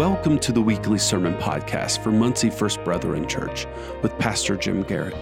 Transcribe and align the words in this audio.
Welcome 0.00 0.38
to 0.38 0.52
the 0.52 0.62
weekly 0.62 0.96
sermon 0.96 1.34
podcast 1.34 2.02
for 2.02 2.10
Muncie 2.10 2.48
First 2.48 2.82
Brethren 2.84 3.28
Church 3.28 3.66
with 4.00 4.18
Pastor 4.18 4.56
Jim 4.56 4.82
Garrett. 4.82 5.12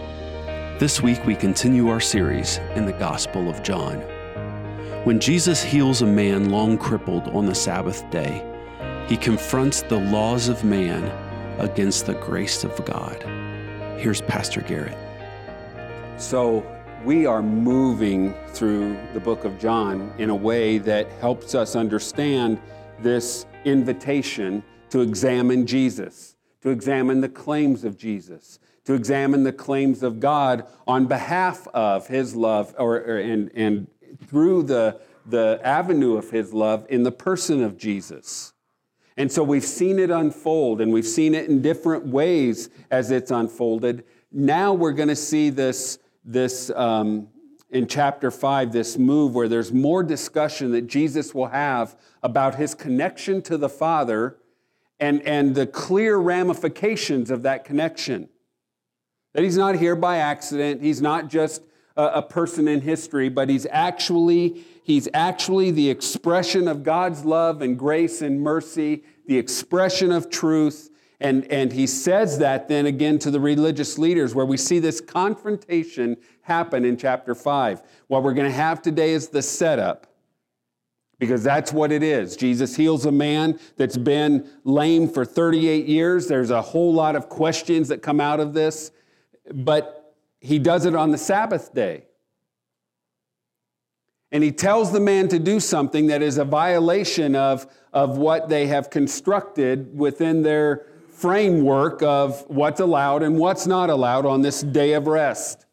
This 0.78 1.02
week 1.02 1.18
we 1.26 1.34
continue 1.34 1.88
our 1.88 1.98
series 1.98 2.58
in 2.76 2.86
the 2.86 2.92
Gospel 2.92 3.50
of 3.50 3.64
John. 3.64 3.96
When 5.02 5.18
Jesus 5.18 5.64
heals 5.64 6.02
a 6.02 6.06
man 6.06 6.50
long 6.50 6.78
crippled 6.78 7.26
on 7.30 7.44
the 7.44 7.56
Sabbath 7.56 8.08
day, 8.12 8.40
he 9.08 9.16
confronts 9.16 9.82
the 9.82 9.98
laws 9.98 10.48
of 10.48 10.62
man 10.62 11.02
against 11.58 12.06
the 12.06 12.14
grace 12.14 12.62
of 12.62 12.84
God. 12.84 13.20
Here's 13.98 14.20
Pastor 14.20 14.60
Garrett. 14.60 14.96
So, 16.18 16.64
we 17.04 17.26
are 17.26 17.42
moving 17.42 18.32
through 18.50 18.96
the 19.12 19.18
book 19.18 19.44
of 19.44 19.58
John 19.58 20.14
in 20.18 20.30
a 20.30 20.36
way 20.36 20.78
that 20.78 21.10
helps 21.14 21.56
us 21.56 21.74
understand 21.74 22.60
this 23.00 23.44
invitation 23.68 24.62
to 24.90 25.00
examine 25.00 25.66
Jesus, 25.66 26.36
to 26.62 26.70
examine 26.70 27.20
the 27.20 27.28
claims 27.28 27.84
of 27.84 27.96
Jesus, 27.96 28.58
to 28.84 28.94
examine 28.94 29.44
the 29.44 29.52
claims 29.52 30.02
of 30.02 30.18
God 30.18 30.66
on 30.86 31.06
behalf 31.06 31.68
of 31.68 32.06
his 32.06 32.34
love 32.34 32.74
or, 32.78 32.96
or 32.96 33.18
and, 33.18 33.50
and 33.54 33.86
through 34.26 34.62
the, 34.62 35.00
the 35.26 35.60
avenue 35.62 36.16
of 36.16 36.30
his 36.30 36.52
love 36.52 36.86
in 36.88 37.02
the 37.02 37.12
person 37.12 37.62
of 37.62 37.76
Jesus. 37.76 38.54
And 39.18 39.30
so 39.30 39.42
we've 39.42 39.64
seen 39.64 39.98
it 39.98 40.10
unfold 40.10 40.80
and 40.80 40.92
we've 40.92 41.06
seen 41.06 41.34
it 41.34 41.50
in 41.50 41.60
different 41.60 42.06
ways 42.06 42.70
as 42.90 43.10
it's 43.10 43.30
unfolded. 43.30 44.04
Now 44.32 44.72
we're 44.72 44.92
going 44.92 45.08
to 45.08 45.16
see 45.16 45.50
this, 45.50 45.98
this 46.24 46.70
um, 46.70 47.28
in 47.70 47.86
chapter 47.86 48.30
5 48.30 48.72
this 48.72 48.96
move 48.96 49.34
where 49.34 49.48
there's 49.48 49.72
more 49.72 50.02
discussion 50.02 50.72
that 50.72 50.86
Jesus 50.86 51.34
will 51.34 51.48
have 51.48 51.96
about 52.22 52.54
his 52.54 52.74
connection 52.74 53.42
to 53.42 53.56
the 53.56 53.68
Father 53.68 54.38
and, 55.00 55.22
and 55.22 55.54
the 55.54 55.66
clear 55.66 56.16
ramifications 56.16 57.30
of 57.30 57.42
that 57.42 57.64
connection. 57.64 58.28
That 59.34 59.44
he's 59.44 59.56
not 59.56 59.76
here 59.76 59.94
by 59.94 60.16
accident, 60.18 60.82
he's 60.82 61.02
not 61.02 61.28
just 61.28 61.62
a, 61.96 62.04
a 62.04 62.22
person 62.22 62.66
in 62.66 62.80
history, 62.80 63.28
but 63.28 63.48
he's 63.48 63.66
actually, 63.70 64.64
he's 64.82 65.08
actually 65.12 65.70
the 65.70 65.90
expression 65.90 66.66
of 66.66 66.82
God's 66.82 67.24
love 67.24 67.60
and 67.60 67.78
grace 67.78 68.22
and 68.22 68.40
mercy, 68.40 69.04
the 69.26 69.36
expression 69.36 70.10
of 70.10 70.30
truth. 70.30 70.90
And, 71.20 71.44
and 71.52 71.72
he 71.72 71.86
says 71.86 72.38
that 72.38 72.68
then 72.68 72.86
again 72.86 73.18
to 73.20 73.30
the 73.30 73.40
religious 73.40 73.98
leaders, 73.98 74.34
where 74.34 74.46
we 74.46 74.56
see 74.56 74.78
this 74.78 75.00
confrontation 75.00 76.16
happen 76.48 76.84
in 76.84 76.96
chapter 76.96 77.34
5. 77.34 77.82
What 78.08 78.22
we're 78.22 78.32
going 78.32 78.50
to 78.50 78.56
have 78.56 78.80
today 78.80 79.12
is 79.12 79.28
the 79.28 79.42
setup, 79.42 80.06
because 81.18 81.44
that's 81.44 81.72
what 81.72 81.92
it 81.92 82.02
is. 82.02 82.36
Jesus 82.36 82.74
heals 82.74 83.04
a 83.04 83.12
man 83.12 83.60
that's 83.76 83.98
been 83.98 84.48
lame 84.64 85.08
for 85.08 85.24
38 85.26 85.86
years. 85.86 86.26
There's 86.26 86.50
a 86.50 86.62
whole 86.62 86.92
lot 86.92 87.16
of 87.16 87.28
questions 87.28 87.88
that 87.88 88.02
come 88.02 88.18
out 88.20 88.40
of 88.40 88.54
this, 88.54 88.90
but 89.52 90.16
he 90.40 90.58
does 90.58 90.86
it 90.86 90.94
on 90.94 91.10
the 91.10 91.18
Sabbath 91.18 91.74
day. 91.74 92.04
And 94.32 94.42
he 94.42 94.52
tells 94.52 94.90
the 94.90 95.00
man 95.00 95.28
to 95.28 95.38
do 95.38 95.60
something 95.60 96.06
that 96.06 96.22
is 96.22 96.38
a 96.38 96.44
violation 96.44 97.34
of, 97.34 97.66
of 97.92 98.16
what 98.16 98.48
they 98.48 98.66
have 98.68 98.88
constructed 98.88 99.96
within 99.96 100.42
their 100.42 100.86
framework 101.10 102.02
of 102.02 102.44
what's 102.48 102.80
allowed 102.80 103.22
and 103.22 103.36
what's 103.36 103.66
not 103.66 103.90
allowed 103.90 104.24
on 104.24 104.40
this 104.40 104.62
day 104.62 104.92
of 104.92 105.06
rest. 105.06 105.66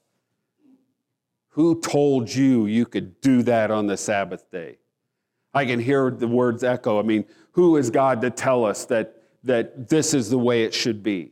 Who 1.55 1.79
told 1.79 2.33
you 2.35 2.65
you 2.65 2.85
could 2.85 3.21
do 3.21 3.41
that 3.43 3.71
on 3.71 3.87
the 3.87 3.95
Sabbath 3.95 4.51
day? 4.51 4.77
I 5.53 5.63
can 5.63 5.79
hear 5.79 6.11
the 6.11 6.27
words 6.27 6.65
echo. 6.65 6.99
I 6.99 7.03
mean, 7.03 7.23
who 7.53 7.77
is 7.77 7.89
God 7.89 8.19
to 8.23 8.29
tell 8.29 8.65
us 8.65 8.83
that, 8.87 9.23
that 9.45 9.87
this 9.87 10.13
is 10.13 10.29
the 10.29 10.37
way 10.37 10.65
it 10.65 10.73
should 10.73 11.01
be? 11.01 11.31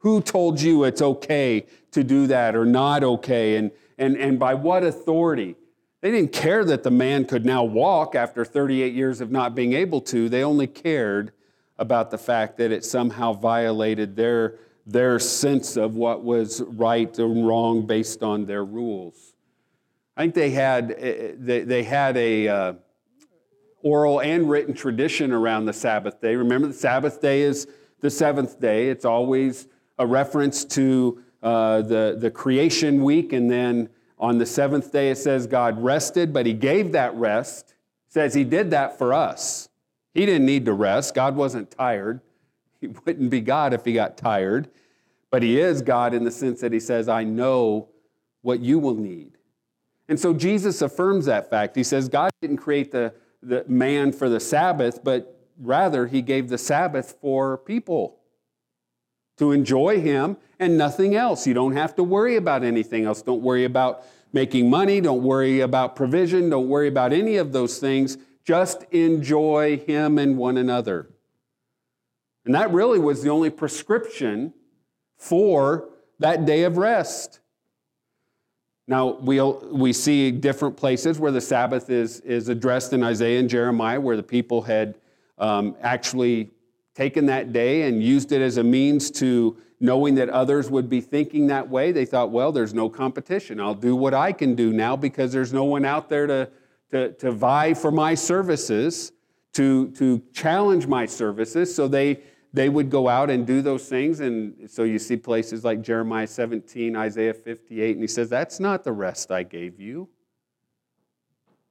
Who 0.00 0.20
told 0.20 0.60
you 0.60 0.84
it's 0.84 1.00
okay 1.00 1.64
to 1.92 2.04
do 2.04 2.26
that 2.26 2.54
or 2.54 2.66
not 2.66 3.02
okay? 3.02 3.56
And, 3.56 3.70
and, 3.96 4.18
and 4.18 4.38
by 4.38 4.52
what 4.52 4.84
authority? 4.84 5.56
They 6.02 6.10
didn't 6.10 6.34
care 6.34 6.62
that 6.66 6.82
the 6.82 6.90
man 6.90 7.24
could 7.24 7.46
now 7.46 7.64
walk 7.64 8.14
after 8.14 8.44
38 8.44 8.92
years 8.92 9.22
of 9.22 9.30
not 9.30 9.54
being 9.54 9.72
able 9.72 10.02
to. 10.02 10.28
They 10.28 10.44
only 10.44 10.66
cared 10.66 11.32
about 11.78 12.10
the 12.10 12.18
fact 12.18 12.58
that 12.58 12.70
it 12.70 12.84
somehow 12.84 13.32
violated 13.32 14.14
their, 14.14 14.58
their 14.86 15.18
sense 15.18 15.76
of 15.76 15.96
what 15.96 16.22
was 16.22 16.62
right 16.62 17.18
and 17.18 17.46
wrong 17.46 17.86
based 17.86 18.22
on 18.22 18.46
their 18.46 18.64
rules. 18.64 19.34
I 20.16 20.22
think 20.22 20.34
they 20.34 20.50
had, 20.50 20.94
eh, 20.96 21.32
they, 21.36 21.60
they 21.60 21.82
had 21.82 22.16
a 22.16 22.48
uh, 22.48 22.72
oral 23.82 24.20
and 24.20 24.48
written 24.48 24.72
tradition 24.74 25.32
around 25.32 25.66
the 25.66 25.72
Sabbath 25.72 26.20
day. 26.20 26.36
Remember, 26.36 26.68
the 26.68 26.74
Sabbath 26.74 27.20
day 27.20 27.42
is 27.42 27.66
the 28.00 28.10
seventh 28.10 28.60
day. 28.60 28.88
It's 28.88 29.04
always 29.04 29.66
a 29.98 30.06
reference 30.06 30.64
to 30.64 31.22
uh, 31.42 31.82
the, 31.82 32.16
the 32.18 32.30
creation 32.30 33.02
week. 33.02 33.32
And 33.32 33.50
then 33.50 33.88
on 34.18 34.38
the 34.38 34.46
seventh 34.46 34.92
day, 34.92 35.10
it 35.10 35.18
says 35.18 35.46
God 35.46 35.82
rested, 35.82 36.32
but 36.32 36.46
he 36.46 36.52
gave 36.52 36.92
that 36.92 37.14
rest. 37.14 37.74
It 38.06 38.12
says 38.12 38.34
he 38.34 38.44
did 38.44 38.70
that 38.70 38.98
for 38.98 39.12
us. 39.12 39.68
He 40.14 40.24
didn't 40.24 40.46
need 40.46 40.64
to 40.64 40.72
rest. 40.72 41.14
God 41.14 41.36
wasn't 41.36 41.70
tired. 41.70 42.20
He 42.86 42.94
wouldn't 43.06 43.30
be 43.30 43.40
God 43.40 43.72
if 43.72 43.84
he 43.84 43.92
got 43.92 44.16
tired. 44.16 44.68
But 45.30 45.42
he 45.42 45.60
is 45.60 45.82
God 45.82 46.14
in 46.14 46.24
the 46.24 46.30
sense 46.30 46.60
that 46.60 46.72
he 46.72 46.80
says, 46.80 47.08
I 47.08 47.24
know 47.24 47.88
what 48.42 48.60
you 48.60 48.78
will 48.78 48.94
need. 48.94 49.32
And 50.08 50.18
so 50.18 50.32
Jesus 50.32 50.82
affirms 50.82 51.26
that 51.26 51.50
fact. 51.50 51.74
He 51.74 51.82
says, 51.82 52.08
God 52.08 52.30
didn't 52.40 52.58
create 52.58 52.92
the, 52.92 53.12
the 53.42 53.64
man 53.66 54.12
for 54.12 54.28
the 54.28 54.38
Sabbath, 54.38 55.02
but 55.02 55.40
rather 55.58 56.06
he 56.06 56.22
gave 56.22 56.48
the 56.48 56.58
Sabbath 56.58 57.16
for 57.20 57.58
people 57.58 58.20
to 59.38 59.50
enjoy 59.50 60.00
him 60.00 60.36
and 60.60 60.78
nothing 60.78 61.16
else. 61.16 61.46
You 61.46 61.54
don't 61.54 61.76
have 61.76 61.96
to 61.96 62.04
worry 62.04 62.36
about 62.36 62.62
anything 62.62 63.04
else. 63.04 63.20
Don't 63.20 63.42
worry 63.42 63.64
about 63.64 64.04
making 64.32 64.70
money. 64.70 65.00
Don't 65.00 65.22
worry 65.22 65.60
about 65.60 65.96
provision. 65.96 66.50
Don't 66.50 66.68
worry 66.68 66.88
about 66.88 67.12
any 67.12 67.36
of 67.36 67.52
those 67.52 67.78
things. 67.78 68.16
Just 68.44 68.84
enjoy 68.92 69.78
Him 69.78 70.18
and 70.18 70.38
one 70.38 70.56
another. 70.56 71.10
And 72.46 72.54
that 72.54 72.72
really 72.72 72.98
was 72.98 73.22
the 73.22 73.28
only 73.28 73.50
prescription 73.50 74.54
for 75.18 75.90
that 76.20 76.46
day 76.46 76.62
of 76.62 76.78
rest. 76.78 77.40
Now, 78.88 79.14
we 79.16 79.40
we 79.42 79.92
see 79.92 80.30
different 80.30 80.76
places 80.76 81.18
where 81.18 81.32
the 81.32 81.40
Sabbath 81.40 81.90
is, 81.90 82.20
is 82.20 82.48
addressed 82.48 82.92
in 82.92 83.02
Isaiah 83.02 83.40
and 83.40 83.50
Jeremiah, 83.50 84.00
where 84.00 84.16
the 84.16 84.22
people 84.22 84.62
had 84.62 84.94
um, 85.38 85.74
actually 85.82 86.50
taken 86.94 87.26
that 87.26 87.52
day 87.52 87.82
and 87.82 88.02
used 88.02 88.30
it 88.30 88.40
as 88.40 88.56
a 88.58 88.62
means 88.62 89.10
to 89.10 89.56
knowing 89.80 90.14
that 90.14 90.30
others 90.30 90.70
would 90.70 90.88
be 90.88 91.00
thinking 91.00 91.48
that 91.48 91.68
way. 91.68 91.90
They 91.92 92.06
thought, 92.06 92.30
well, 92.30 92.52
there's 92.52 92.72
no 92.72 92.88
competition. 92.88 93.60
I'll 93.60 93.74
do 93.74 93.94
what 93.94 94.14
I 94.14 94.32
can 94.32 94.54
do 94.54 94.72
now 94.72 94.96
because 94.96 95.32
there's 95.32 95.52
no 95.52 95.64
one 95.64 95.84
out 95.84 96.08
there 96.08 96.26
to, 96.26 96.48
to, 96.92 97.12
to 97.14 97.32
vie 97.32 97.74
for 97.74 97.90
my 97.90 98.14
services, 98.14 99.12
to, 99.54 99.90
to 99.90 100.22
challenge 100.32 100.86
my 100.86 101.04
services. 101.04 101.74
So 101.74 101.88
they, 101.88 102.20
they 102.56 102.70
would 102.70 102.88
go 102.88 103.06
out 103.06 103.28
and 103.28 103.46
do 103.46 103.60
those 103.60 103.86
things. 103.86 104.20
And 104.20 104.68
so 104.70 104.82
you 104.82 104.98
see 104.98 105.18
places 105.18 105.62
like 105.62 105.82
Jeremiah 105.82 106.26
17, 106.26 106.96
Isaiah 106.96 107.34
58, 107.34 107.92
and 107.92 108.02
he 108.02 108.08
says, 108.08 108.30
That's 108.30 108.58
not 108.58 108.82
the 108.82 108.92
rest 108.92 109.30
I 109.30 109.42
gave 109.42 109.78
you. 109.78 110.08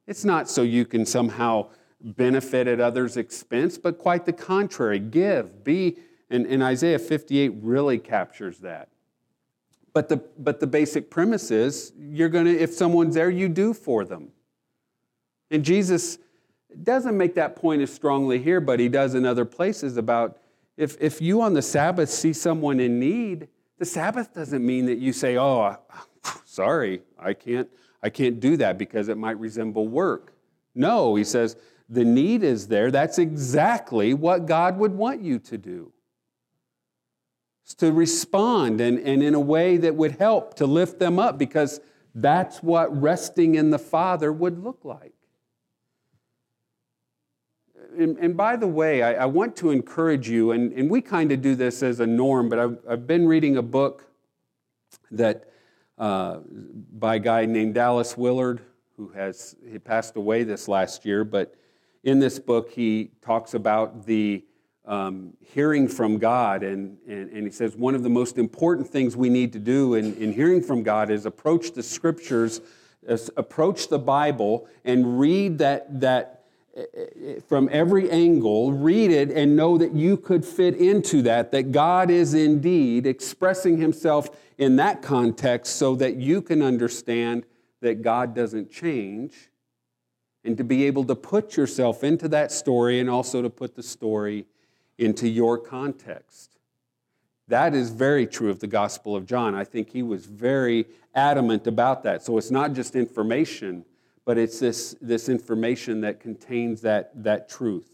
It's 0.05 0.23
not 0.23 0.47
so 0.47 0.61
you 0.61 0.85
can 0.85 1.03
somehow 1.03 1.69
benefit 1.99 2.67
at 2.67 2.79
others' 2.79 3.17
expense, 3.17 3.79
but 3.79 3.97
quite 3.97 4.27
the 4.27 4.33
contrary. 4.33 4.99
Give, 4.99 5.63
be, 5.63 5.97
and, 6.29 6.45
and 6.45 6.61
Isaiah 6.61 6.99
58 6.99 7.53
really 7.63 7.97
captures 7.97 8.59
that. 8.59 8.89
But 9.91 10.07
the, 10.07 10.17
but 10.37 10.59
the 10.59 10.67
basic 10.67 11.09
premise 11.09 11.49
is 11.49 11.93
you're 11.97 12.29
going 12.29 12.45
to, 12.45 12.55
if 12.55 12.71
someone's 12.71 13.15
there, 13.15 13.31
you 13.31 13.49
do 13.49 13.73
for 13.73 14.05
them. 14.05 14.27
And 15.49 15.65
Jesus 15.65 16.19
doesn't 16.83 17.17
make 17.17 17.33
that 17.35 17.55
point 17.55 17.81
as 17.81 17.91
strongly 17.91 18.37
here, 18.37 18.61
but 18.61 18.79
he 18.79 18.87
does 18.87 19.15
in 19.15 19.25
other 19.25 19.45
places 19.45 19.97
about 19.97 20.37
if, 20.77 20.97
if 20.99 21.21
you 21.21 21.41
on 21.41 21.53
the 21.53 21.61
Sabbath 21.61 22.09
see 22.09 22.33
someone 22.33 22.79
in 22.79 22.99
need, 22.99 23.47
the 23.77 23.85
Sabbath 23.85 24.33
doesn't 24.33 24.65
mean 24.65 24.85
that 24.87 24.97
you 24.97 25.13
say, 25.13 25.37
oh, 25.37 25.77
sorry, 26.45 27.01
I 27.17 27.33
can't, 27.33 27.69
I 28.03 28.09
can't 28.09 28.39
do 28.39 28.57
that 28.57 28.77
because 28.77 29.07
it 29.07 29.17
might 29.17 29.39
resemble 29.39 29.87
work. 29.87 30.33
No, 30.73 31.15
he 31.15 31.23
says, 31.23 31.55
the 31.87 32.03
need 32.03 32.43
is 32.43 32.67
there. 32.67 32.91
That's 32.91 33.19
exactly 33.19 34.13
what 34.13 34.45
God 34.45 34.77
would 34.77 34.93
want 34.93 35.21
you 35.21 35.39
to 35.39 35.57
do. 35.57 35.91
It's 37.63 37.73
to 37.75 37.91
respond 37.91 38.81
and, 38.81 38.99
and 38.99 39.23
in 39.23 39.33
a 39.33 39.39
way 39.39 39.77
that 39.77 39.95
would 39.95 40.17
help 40.17 40.55
to 40.55 40.67
lift 40.67 40.99
them 40.99 41.17
up 41.17 41.37
because 41.37 41.79
that's 42.13 42.61
what 42.61 43.01
resting 43.01 43.55
in 43.55 43.71
the 43.71 43.79
Father 43.79 44.31
would 44.31 44.63
look 44.63 44.85
like 44.85 45.14
and, 47.97 48.17
and, 48.17 48.37
by 48.37 48.55
the 48.55 48.67
way, 48.67 49.03
I, 49.03 49.23
I, 49.23 49.25
want 49.25 49.55
to 49.57 49.71
encourage 49.71 50.29
you, 50.29 50.51
and, 50.51 50.71
and 50.73 50.89
we 50.89 51.01
kind 51.01 51.31
of 51.31 51.41
do 51.41 51.55
this 51.55 51.83
as 51.83 51.99
a 51.99 52.07
norm, 52.07 52.49
but 52.49 52.59
I've, 52.59 52.77
I've 52.89 53.07
been 53.07 53.27
reading 53.27 53.57
a 53.57 53.61
book 53.61 54.05
that 55.11 55.49
uh, 55.97 56.39
by 56.93 57.15
a 57.15 57.19
guy 57.19 57.45
named 57.45 57.73
Dallas 57.73 58.17
Willard, 58.17 58.61
who 58.97 59.09
has 59.09 59.55
he 59.69 59.79
passed 59.79 60.15
away 60.15 60.43
this 60.43 60.67
last 60.67 61.05
year, 61.05 61.23
but 61.23 61.55
in 62.03 62.19
this 62.19 62.39
book 62.39 62.71
he 62.71 63.11
talks 63.21 63.53
about 63.53 64.05
the 64.05 64.43
um, 64.85 65.33
hearing 65.41 65.87
from 65.87 66.17
God. 66.17 66.63
And, 66.63 66.97
and, 67.07 67.31
and, 67.31 67.45
he 67.45 67.51
says 67.51 67.75
one 67.75 67.95
of 67.95 68.03
the 68.03 68.09
most 68.09 68.37
important 68.37 68.87
things 68.87 69.17
we 69.17 69.29
need 69.29 69.51
to 69.53 69.59
do 69.59 69.95
in, 69.95 70.15
in 70.15 70.31
hearing 70.31 70.61
from 70.61 70.83
God 70.83 71.09
is 71.09 71.25
approach 71.25 71.71
the 71.71 71.81
scriptures, 71.81 72.61
approach 73.35 73.87
the 73.87 73.99
Bible, 73.99 74.67
and 74.83 75.19
read 75.19 75.57
that, 75.57 75.99
that 76.01 76.34
from 77.47 77.69
every 77.71 78.09
angle, 78.09 78.73
read 78.73 79.11
it 79.11 79.31
and 79.31 79.55
know 79.55 79.77
that 79.77 79.93
you 79.93 80.17
could 80.17 80.43
fit 80.43 80.75
into 80.75 81.21
that, 81.21 81.51
that 81.51 81.71
God 81.71 82.09
is 82.09 82.33
indeed 82.33 83.05
expressing 83.05 83.77
himself 83.77 84.29
in 84.57 84.75
that 84.77 85.01
context 85.01 85.77
so 85.77 85.95
that 85.95 86.15
you 86.15 86.41
can 86.41 86.61
understand 86.61 87.45
that 87.81 88.01
God 88.01 88.35
doesn't 88.35 88.71
change 88.71 89.33
and 90.43 90.57
to 90.57 90.63
be 90.63 90.85
able 90.85 91.03
to 91.05 91.15
put 91.15 91.57
yourself 91.57 92.03
into 92.03 92.27
that 92.29 92.51
story 92.51 92.99
and 92.99 93.09
also 93.09 93.41
to 93.41 93.49
put 93.49 93.75
the 93.75 93.83
story 93.83 94.45
into 94.97 95.27
your 95.27 95.57
context. 95.57 96.57
That 97.47 97.73
is 97.73 97.89
very 97.89 98.25
true 98.25 98.49
of 98.49 98.59
the 98.59 98.67
Gospel 98.67 99.15
of 99.15 99.25
John. 99.25 99.55
I 99.55 99.63
think 99.63 99.89
he 99.89 100.03
was 100.03 100.25
very 100.25 100.87
adamant 101.13 101.67
about 101.67 102.03
that. 102.03 102.23
So 102.23 102.37
it's 102.37 102.51
not 102.51 102.73
just 102.73 102.95
information, 102.95 103.85
but 104.25 104.37
it's 104.37 104.59
this, 104.59 104.95
this 104.99 105.29
information 105.29 106.01
that 106.01 106.19
contains 106.19 106.81
that, 106.81 107.11
that 107.23 107.47
truth. 107.47 107.91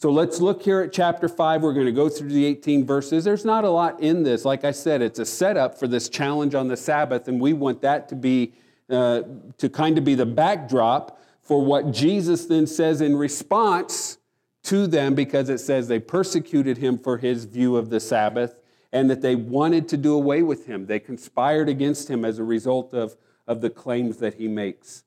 So 0.00 0.10
let's 0.10 0.40
look 0.40 0.62
here 0.62 0.80
at 0.80 0.92
chapter 0.92 1.28
5. 1.28 1.62
We're 1.62 1.72
going 1.72 1.86
to 1.86 1.92
go 1.92 2.08
through 2.08 2.28
the 2.28 2.44
18 2.46 2.86
verses. 2.86 3.24
There's 3.24 3.44
not 3.44 3.64
a 3.64 3.70
lot 3.70 4.00
in 4.00 4.22
this. 4.22 4.44
Like 4.44 4.64
I 4.64 4.70
said, 4.70 5.02
it's 5.02 5.18
a 5.18 5.26
setup 5.26 5.78
for 5.78 5.88
this 5.88 6.08
challenge 6.08 6.54
on 6.54 6.68
the 6.68 6.76
Sabbath, 6.76 7.26
and 7.28 7.40
we 7.40 7.52
want 7.52 7.82
that 7.82 8.08
to 8.10 8.14
be, 8.14 8.54
uh, 8.88 9.22
to 9.58 9.68
kind 9.68 9.98
of 9.98 10.04
be 10.04 10.14
the 10.14 10.26
backdrop 10.26 11.20
for 11.42 11.64
what 11.64 11.90
Jesus 11.90 12.46
then 12.46 12.66
says 12.66 13.00
in 13.00 13.16
response 13.16 14.18
to 14.64 14.86
them 14.86 15.14
because 15.14 15.48
it 15.48 15.58
says 15.58 15.88
they 15.88 15.98
persecuted 15.98 16.78
him 16.78 16.98
for 16.98 17.18
his 17.18 17.44
view 17.44 17.76
of 17.76 17.90
the 17.90 17.98
Sabbath 17.98 18.60
and 18.92 19.10
that 19.10 19.20
they 19.20 19.34
wanted 19.34 19.88
to 19.88 19.96
do 19.96 20.14
away 20.14 20.42
with 20.42 20.66
him. 20.66 20.86
They 20.86 21.00
conspired 21.00 21.68
against 21.68 22.08
him 22.08 22.24
as 22.24 22.38
a 22.38 22.44
result 22.44 22.94
of, 22.94 23.16
of 23.46 23.62
the 23.62 23.70
claims 23.70 24.18
that 24.18 24.34
he 24.34 24.46
makes. 24.46 25.04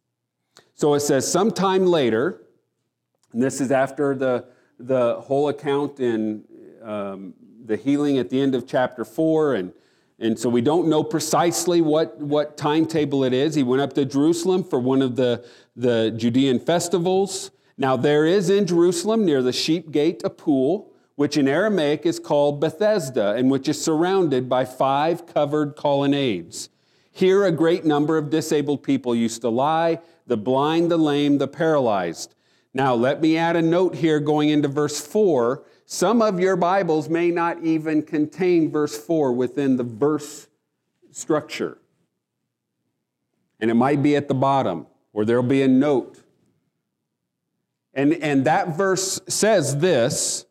So 0.81 0.95
it 0.95 1.01
says, 1.01 1.31
sometime 1.31 1.85
later, 1.85 2.41
and 3.33 3.43
this 3.43 3.61
is 3.61 3.71
after 3.71 4.15
the, 4.15 4.45
the 4.79 5.21
whole 5.21 5.49
account 5.49 5.99
in 5.99 6.43
um, 6.81 7.35
the 7.63 7.77
healing 7.77 8.17
at 8.17 8.31
the 8.31 8.41
end 8.41 8.55
of 8.55 8.65
chapter 8.65 9.05
4 9.05 9.53
and 9.53 9.73
and 10.17 10.39
so 10.39 10.49
we 10.49 10.61
don't 10.61 10.87
know 10.87 11.03
precisely 11.03 11.81
what, 11.81 12.17
what 12.19 12.57
timetable 12.57 13.23
it 13.23 13.33
is. 13.33 13.53
He 13.53 13.61
went 13.61 13.83
up 13.83 13.93
to 13.93 14.05
Jerusalem 14.05 14.63
for 14.63 14.79
one 14.79 15.03
of 15.03 15.15
the, 15.15 15.45
the 15.75 16.11
Judean 16.15 16.59
festivals. 16.59 17.51
Now, 17.77 17.95
there 17.95 18.25
is 18.25 18.49
in 18.49 18.65
Jerusalem 18.65 19.23
near 19.23 19.41
the 19.41 19.53
sheep 19.53 19.91
gate 19.91 20.21
a 20.23 20.29
pool, 20.31 20.93
which 21.15 21.37
in 21.37 21.47
Aramaic 21.47 22.05
is 22.05 22.19
called 22.19 22.59
Bethesda, 22.59 23.33
and 23.33 23.49
which 23.49 23.67
is 23.67 23.83
surrounded 23.83 24.47
by 24.47 24.65
five 24.65 25.25
covered 25.25 25.75
colonnades. 25.75 26.69
Here, 27.11 27.45
a 27.45 27.51
great 27.51 27.85
number 27.85 28.17
of 28.17 28.29
disabled 28.29 28.83
people 28.83 29.13
used 29.13 29.41
to 29.41 29.49
lie 29.49 29.99
the 30.27 30.37
blind, 30.37 30.89
the 30.89 30.97
lame, 30.97 31.37
the 31.37 31.47
paralyzed. 31.47 32.35
Now, 32.73 32.93
let 32.93 33.21
me 33.21 33.37
add 33.37 33.57
a 33.57 33.61
note 33.61 33.95
here 33.95 34.19
going 34.19 34.49
into 34.49 34.69
verse 34.69 35.05
4 35.05 35.63
some 35.91 36.21
of 36.21 36.39
your 36.39 36.55
Bibles 36.55 37.09
may 37.09 37.31
not 37.31 37.61
even 37.65 38.01
contain 38.01 38.71
verse 38.71 38.97
4 38.97 39.33
within 39.33 39.75
the 39.75 39.83
verse 39.83 40.47
structure. 41.11 41.79
And 43.59 43.69
it 43.69 43.73
might 43.73 44.01
be 44.01 44.15
at 44.15 44.29
the 44.29 44.33
bottom, 44.33 44.87
or 45.11 45.25
there'll 45.25 45.43
be 45.43 45.63
a 45.63 45.67
note. 45.67 46.17
And, 47.93 48.13
and 48.13 48.45
that 48.45 48.77
verse 48.77 49.19
says 49.27 49.79
this 49.79 50.45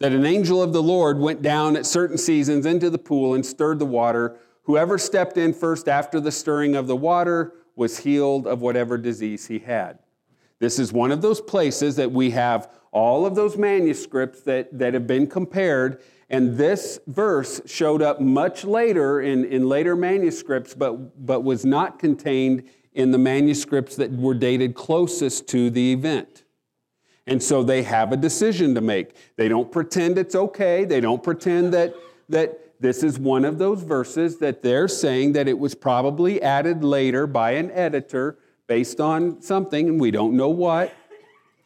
that 0.00 0.10
an 0.10 0.26
angel 0.26 0.60
of 0.60 0.72
the 0.72 0.82
Lord 0.82 1.20
went 1.20 1.40
down 1.40 1.76
at 1.76 1.86
certain 1.86 2.18
seasons 2.18 2.66
into 2.66 2.90
the 2.90 2.98
pool 2.98 3.34
and 3.34 3.46
stirred 3.46 3.78
the 3.78 3.86
water. 3.86 4.36
Whoever 4.64 4.98
stepped 4.98 5.36
in 5.36 5.52
first 5.52 5.88
after 5.88 6.20
the 6.20 6.32
stirring 6.32 6.74
of 6.74 6.86
the 6.86 6.96
water 6.96 7.54
was 7.76 7.98
healed 7.98 8.46
of 8.46 8.60
whatever 8.60 8.98
disease 8.98 9.46
he 9.46 9.58
had. 9.58 9.98
This 10.58 10.78
is 10.78 10.92
one 10.92 11.12
of 11.12 11.22
those 11.22 11.40
places 11.40 11.96
that 11.96 12.10
we 12.10 12.30
have 12.30 12.70
all 12.92 13.26
of 13.26 13.34
those 13.34 13.56
manuscripts 13.56 14.42
that, 14.42 14.78
that 14.78 14.94
have 14.94 15.06
been 15.06 15.26
compared, 15.26 16.00
and 16.30 16.56
this 16.56 17.00
verse 17.08 17.60
showed 17.66 18.00
up 18.00 18.20
much 18.20 18.64
later 18.64 19.20
in, 19.20 19.44
in 19.44 19.68
later 19.68 19.96
manuscripts, 19.96 20.74
but, 20.74 21.26
but 21.26 21.42
was 21.42 21.64
not 21.64 21.98
contained 21.98 22.62
in 22.92 23.10
the 23.10 23.18
manuscripts 23.18 23.96
that 23.96 24.12
were 24.12 24.34
dated 24.34 24.74
closest 24.74 25.48
to 25.48 25.70
the 25.70 25.92
event. 25.92 26.44
And 27.26 27.42
so 27.42 27.62
they 27.62 27.82
have 27.82 28.12
a 28.12 28.16
decision 28.16 28.74
to 28.76 28.80
make. 28.80 29.16
They 29.36 29.48
don't 29.48 29.72
pretend 29.72 30.16
it's 30.16 30.34
okay. 30.34 30.84
They 30.84 31.00
don't 31.00 31.22
pretend 31.22 31.74
that, 31.74 31.94
that 32.28 32.63
this 32.84 33.02
is 33.02 33.18
one 33.18 33.44
of 33.44 33.58
those 33.58 33.82
verses 33.82 34.38
that 34.38 34.62
they're 34.62 34.88
saying 34.88 35.32
that 35.32 35.48
it 35.48 35.58
was 35.58 35.74
probably 35.74 36.42
added 36.42 36.84
later 36.84 37.26
by 37.26 37.52
an 37.52 37.70
editor 37.70 38.38
based 38.66 39.00
on 39.00 39.40
something, 39.40 39.88
and 39.88 40.00
we 40.00 40.10
don't 40.10 40.36
know 40.36 40.50
what. 40.50 40.92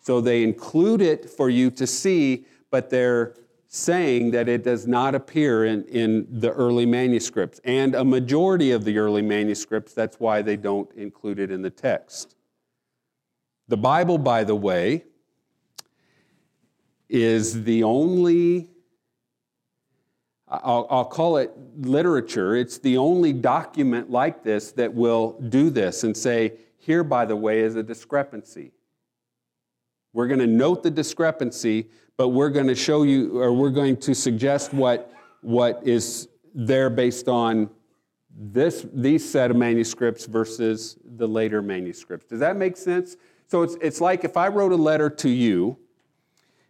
So 0.01 0.21
they 0.21 0.43
include 0.43 1.01
it 1.03 1.29
for 1.29 1.51
you 1.51 1.71
to 1.73 1.87
see, 1.87 2.47
but 2.71 2.89
they're 2.89 3.35
saying 3.67 4.31
that 4.31 4.49
it 4.49 4.65
does 4.65 4.87
not 4.87 5.15
appear 5.15 5.67
in, 5.67 5.85
in 5.85 6.27
the 6.31 6.51
early 6.53 6.87
manuscripts. 6.87 7.61
And 7.65 7.95
a 7.95 8.05
majority 8.05 8.71
of 8.71 8.85
the 8.85 8.99
early 8.99 9.21
manuscripts, 9.21 9.93
that's 9.93 10.19
why 10.19 10.41
they 10.41 10.57
don't 10.57 10.91
include 10.95 11.39
it 11.39 11.51
in 11.51 11.61
the 11.61 11.71
text. 11.71 12.37
The 13.69 13.77
Bible, 13.77 14.17
by 14.17 14.45
the 14.45 14.57
way, 14.57 15.05
is 17.11 17.65
the 17.65 17.83
only, 17.83 18.71
I'll, 20.51 20.87
I'll, 20.91 21.05
call 21.05 21.37
it 21.37 21.53
literature, 21.79 22.57
it's 22.57 22.79
the 22.79 22.97
only 22.97 23.33
document 23.33 24.11
like 24.11 24.43
this 24.43 24.73
that 24.73 24.95
will 24.95 25.39
do 25.49 25.69
this 25.69 26.05
and 26.05 26.17
say, 26.17 26.55
here, 26.79 27.05
by 27.05 27.27
the 27.27 27.37
way, 27.37 27.61
is 27.61 27.77
a 27.77 27.83
discrepancy. 27.83 28.73
We're 30.15 30.27
going 30.27 30.41
to 30.41 30.47
note 30.47 30.83
the 30.83 30.91
discrepancy, 30.91 31.91
but 32.17 32.29
we're 32.29 32.49
going 32.49 32.67
to 32.67 32.75
show 32.75 33.03
you, 33.03 33.39
or 33.39 33.53
we're 33.53 33.71
going 33.71 33.99
to 33.99 34.15
suggest 34.15 34.73
what, 34.73 35.13
what 35.43 35.87
is 35.87 36.29
there 36.55 36.89
based 36.89 37.29
on 37.29 37.69
this, 38.35 38.87
these 38.93 39.29
set 39.29 39.51
of 39.51 39.57
manuscripts 39.57 40.25
versus 40.25 40.97
the 41.17 41.27
later 41.27 41.61
manuscripts. 41.61 42.27
Does 42.27 42.41
that 42.41 42.57
make 42.57 42.77
sense? 42.77 43.17
So 43.49 43.63
it's, 43.63 43.77
it's 43.83 44.01
like 44.01 44.25
if 44.25 44.37
I 44.37 44.49
wrote 44.49 44.73
a 44.73 44.77
letter 44.77 45.11
to 45.11 45.29
you 45.29 45.77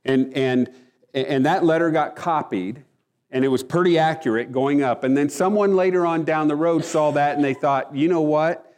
and, 0.05 0.35
and, 0.37 0.71
and 1.15 1.47
that 1.47 1.65
letter 1.65 1.91
got 1.91 2.17
copied 2.17 2.85
and 3.31 3.45
it 3.45 3.49
was 3.49 3.63
pretty 3.63 3.99
accurate 3.99 4.53
going 4.53 4.83
up, 4.83 5.05
and 5.05 5.17
then 5.17 5.29
someone 5.29 5.77
later 5.77 6.07
on 6.07 6.25
down 6.25 6.49
the 6.49 6.57
road 6.57 6.85
saw 6.85 7.11
that 7.13 7.37
and 7.37 7.45
they 7.45 7.55
thought, 7.55 7.95
you 7.95 8.09
know 8.09 8.23
what? 8.23 8.75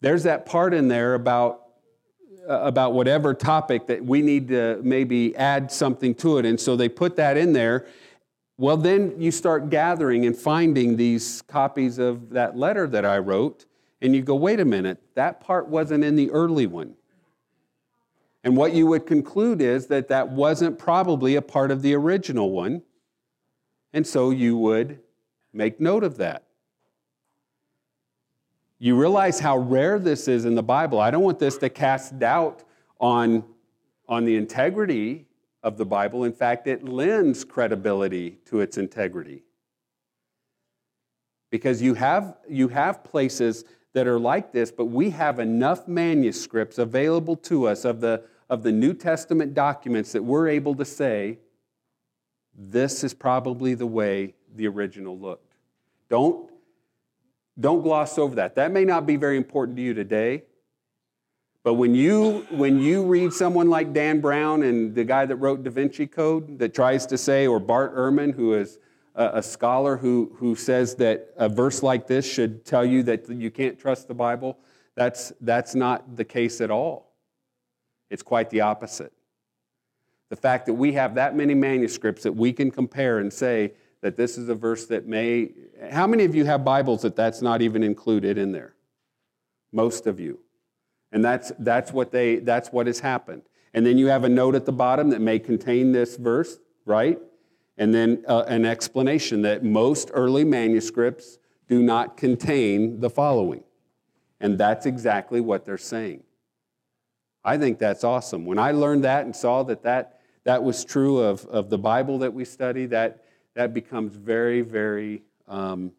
There's 0.00 0.24
that 0.24 0.46
part 0.46 0.74
in 0.74 0.88
there 0.88 1.14
about 1.14 1.60
uh, 2.48 2.60
about 2.60 2.92
whatever 2.92 3.32
topic 3.32 3.86
that 3.86 4.04
we 4.04 4.20
need 4.20 4.48
to 4.48 4.78
maybe 4.82 5.34
add 5.36 5.72
something 5.72 6.14
to 6.14 6.36
it. 6.36 6.44
And 6.44 6.60
so 6.60 6.76
they 6.76 6.90
put 6.90 7.16
that 7.16 7.38
in 7.38 7.54
there. 7.54 7.86
Well, 8.58 8.76
then 8.76 9.14
you 9.18 9.30
start 9.30 9.70
gathering 9.70 10.26
and 10.26 10.36
finding 10.36 10.96
these 10.96 11.42
copies 11.42 11.98
of 11.98 12.30
that 12.30 12.54
letter 12.56 12.86
that 12.88 13.04
I 13.06 13.18
wrote, 13.18 13.64
and 14.02 14.14
you 14.14 14.22
go, 14.22 14.34
wait 14.34 14.60
a 14.60 14.64
minute, 14.64 15.00
that 15.14 15.40
part 15.40 15.68
wasn't 15.68 16.04
in 16.04 16.16
the 16.16 16.30
early 16.30 16.66
one. 16.66 16.94
And 18.44 18.56
what 18.56 18.74
you 18.74 18.86
would 18.88 19.06
conclude 19.06 19.62
is 19.62 19.86
that 19.86 20.08
that 20.08 20.28
wasn't 20.28 20.78
probably 20.78 21.34
a 21.36 21.42
part 21.42 21.70
of 21.70 21.80
the 21.80 21.94
original 21.94 22.50
one. 22.50 22.82
And 23.94 24.04
so 24.04 24.30
you 24.30 24.58
would 24.58 24.98
make 25.52 25.80
note 25.80 26.02
of 26.02 26.16
that. 26.16 26.42
You 28.80 29.00
realize 29.00 29.38
how 29.38 29.56
rare 29.56 30.00
this 30.00 30.26
is 30.26 30.44
in 30.44 30.56
the 30.56 30.64
Bible. 30.64 30.98
I 30.98 31.12
don't 31.12 31.22
want 31.22 31.38
this 31.38 31.56
to 31.58 31.70
cast 31.70 32.18
doubt 32.18 32.64
on, 32.98 33.44
on 34.08 34.24
the 34.24 34.36
integrity 34.36 35.26
of 35.62 35.76
the 35.76 35.86
Bible. 35.86 36.24
In 36.24 36.32
fact, 36.32 36.66
it 36.66 36.84
lends 36.84 37.44
credibility 37.44 38.40
to 38.46 38.60
its 38.60 38.78
integrity. 38.78 39.44
Because 41.50 41.80
you 41.80 41.94
have, 41.94 42.36
you 42.48 42.66
have 42.68 43.04
places 43.04 43.64
that 43.92 44.08
are 44.08 44.18
like 44.18 44.50
this, 44.52 44.72
but 44.72 44.86
we 44.86 45.10
have 45.10 45.38
enough 45.38 45.86
manuscripts 45.86 46.78
available 46.78 47.36
to 47.36 47.68
us 47.68 47.84
of 47.84 48.00
the, 48.00 48.24
of 48.50 48.64
the 48.64 48.72
New 48.72 48.92
Testament 48.92 49.54
documents 49.54 50.10
that 50.12 50.24
we're 50.24 50.48
able 50.48 50.74
to 50.74 50.84
say, 50.84 51.38
this 52.56 53.04
is 53.04 53.14
probably 53.14 53.74
the 53.74 53.86
way 53.86 54.34
the 54.54 54.66
original 54.66 55.18
looked. 55.18 55.54
Don't 56.08 56.50
don't 57.58 57.82
gloss 57.82 58.18
over 58.18 58.34
that. 58.36 58.56
That 58.56 58.72
may 58.72 58.84
not 58.84 59.06
be 59.06 59.16
very 59.16 59.36
important 59.36 59.76
to 59.76 59.82
you 59.82 59.94
today, 59.94 60.42
but 61.64 61.74
when 61.74 61.94
you, 61.94 62.46
when 62.50 62.78
you 62.78 63.02
read 63.02 63.32
someone 63.32 63.70
like 63.70 63.94
Dan 63.94 64.20
Brown 64.20 64.62
and 64.62 64.94
the 64.94 65.02
guy 65.02 65.24
that 65.24 65.36
wrote 65.36 65.64
Da 65.64 65.70
Vinci 65.70 66.06
Code 66.06 66.58
that 66.58 66.74
tries 66.74 67.06
to 67.06 67.16
say, 67.16 67.46
or 67.46 67.58
Bart 67.58 67.96
Ehrman, 67.96 68.34
who 68.34 68.52
is 68.52 68.78
a, 69.14 69.38
a 69.38 69.42
scholar 69.42 69.96
who, 69.96 70.36
who 70.36 70.54
says 70.54 70.94
that 70.96 71.32
a 71.38 71.48
verse 71.48 71.82
like 71.82 72.06
this 72.06 72.30
should 72.30 72.66
tell 72.66 72.84
you 72.84 73.02
that 73.04 73.30
you 73.30 73.50
can't 73.50 73.78
trust 73.78 74.08
the 74.08 74.14
Bible, 74.14 74.58
that's, 74.94 75.32
that's 75.40 75.74
not 75.74 76.16
the 76.16 76.24
case 76.24 76.60
at 76.60 76.70
all. 76.70 77.14
It's 78.10 78.22
quite 78.22 78.50
the 78.50 78.60
opposite. 78.60 79.13
The 80.30 80.36
fact 80.36 80.66
that 80.66 80.74
we 80.74 80.92
have 80.92 81.14
that 81.16 81.36
many 81.36 81.54
manuscripts 81.54 82.22
that 82.22 82.32
we 82.32 82.52
can 82.52 82.70
compare 82.70 83.18
and 83.18 83.32
say 83.32 83.72
that 84.00 84.16
this 84.16 84.36
is 84.36 84.48
a 84.48 84.54
verse 84.54 84.86
that 84.86 85.06
may. 85.06 85.52
How 85.90 86.06
many 86.06 86.24
of 86.24 86.34
you 86.34 86.44
have 86.44 86.64
Bibles 86.64 87.02
that 87.02 87.16
that's 87.16 87.42
not 87.42 87.62
even 87.62 87.82
included 87.82 88.38
in 88.38 88.52
there? 88.52 88.74
Most 89.72 90.06
of 90.06 90.20
you. 90.20 90.40
And 91.12 91.24
that's, 91.24 91.52
that's, 91.60 91.92
what 91.92 92.10
they, 92.10 92.36
that's 92.36 92.70
what 92.70 92.86
has 92.86 93.00
happened. 93.00 93.42
And 93.72 93.86
then 93.86 93.98
you 93.98 94.08
have 94.08 94.24
a 94.24 94.28
note 94.28 94.54
at 94.54 94.66
the 94.66 94.72
bottom 94.72 95.10
that 95.10 95.20
may 95.20 95.38
contain 95.38 95.92
this 95.92 96.16
verse, 96.16 96.58
right? 96.84 97.18
And 97.78 97.94
then 97.94 98.24
uh, 98.28 98.44
an 98.46 98.64
explanation 98.64 99.42
that 99.42 99.64
most 99.64 100.10
early 100.12 100.44
manuscripts 100.44 101.38
do 101.68 101.82
not 101.82 102.16
contain 102.16 103.00
the 103.00 103.10
following. 103.10 103.64
And 104.40 104.58
that's 104.58 104.86
exactly 104.86 105.40
what 105.40 105.64
they're 105.64 105.78
saying. 105.78 106.22
I 107.44 107.58
think 107.58 107.78
that's 107.78 108.04
awesome. 108.04 108.46
When 108.46 108.58
I 108.58 108.72
learned 108.72 109.04
that 109.04 109.24
and 109.24 109.34
saw 109.34 109.62
that 109.64 109.82
that, 109.82 110.20
that 110.44 110.62
was 110.62 110.84
true 110.84 111.18
of, 111.18 111.44
of 111.46 111.70
the 111.70 111.78
Bible 111.78 112.18
that 112.18 112.32
we 112.32 112.44
study, 112.44 112.86
that, 112.86 113.24
that 113.54 113.74
becomes 113.74 114.16
very, 114.16 114.62
very 114.62 115.22
um, 115.46 115.92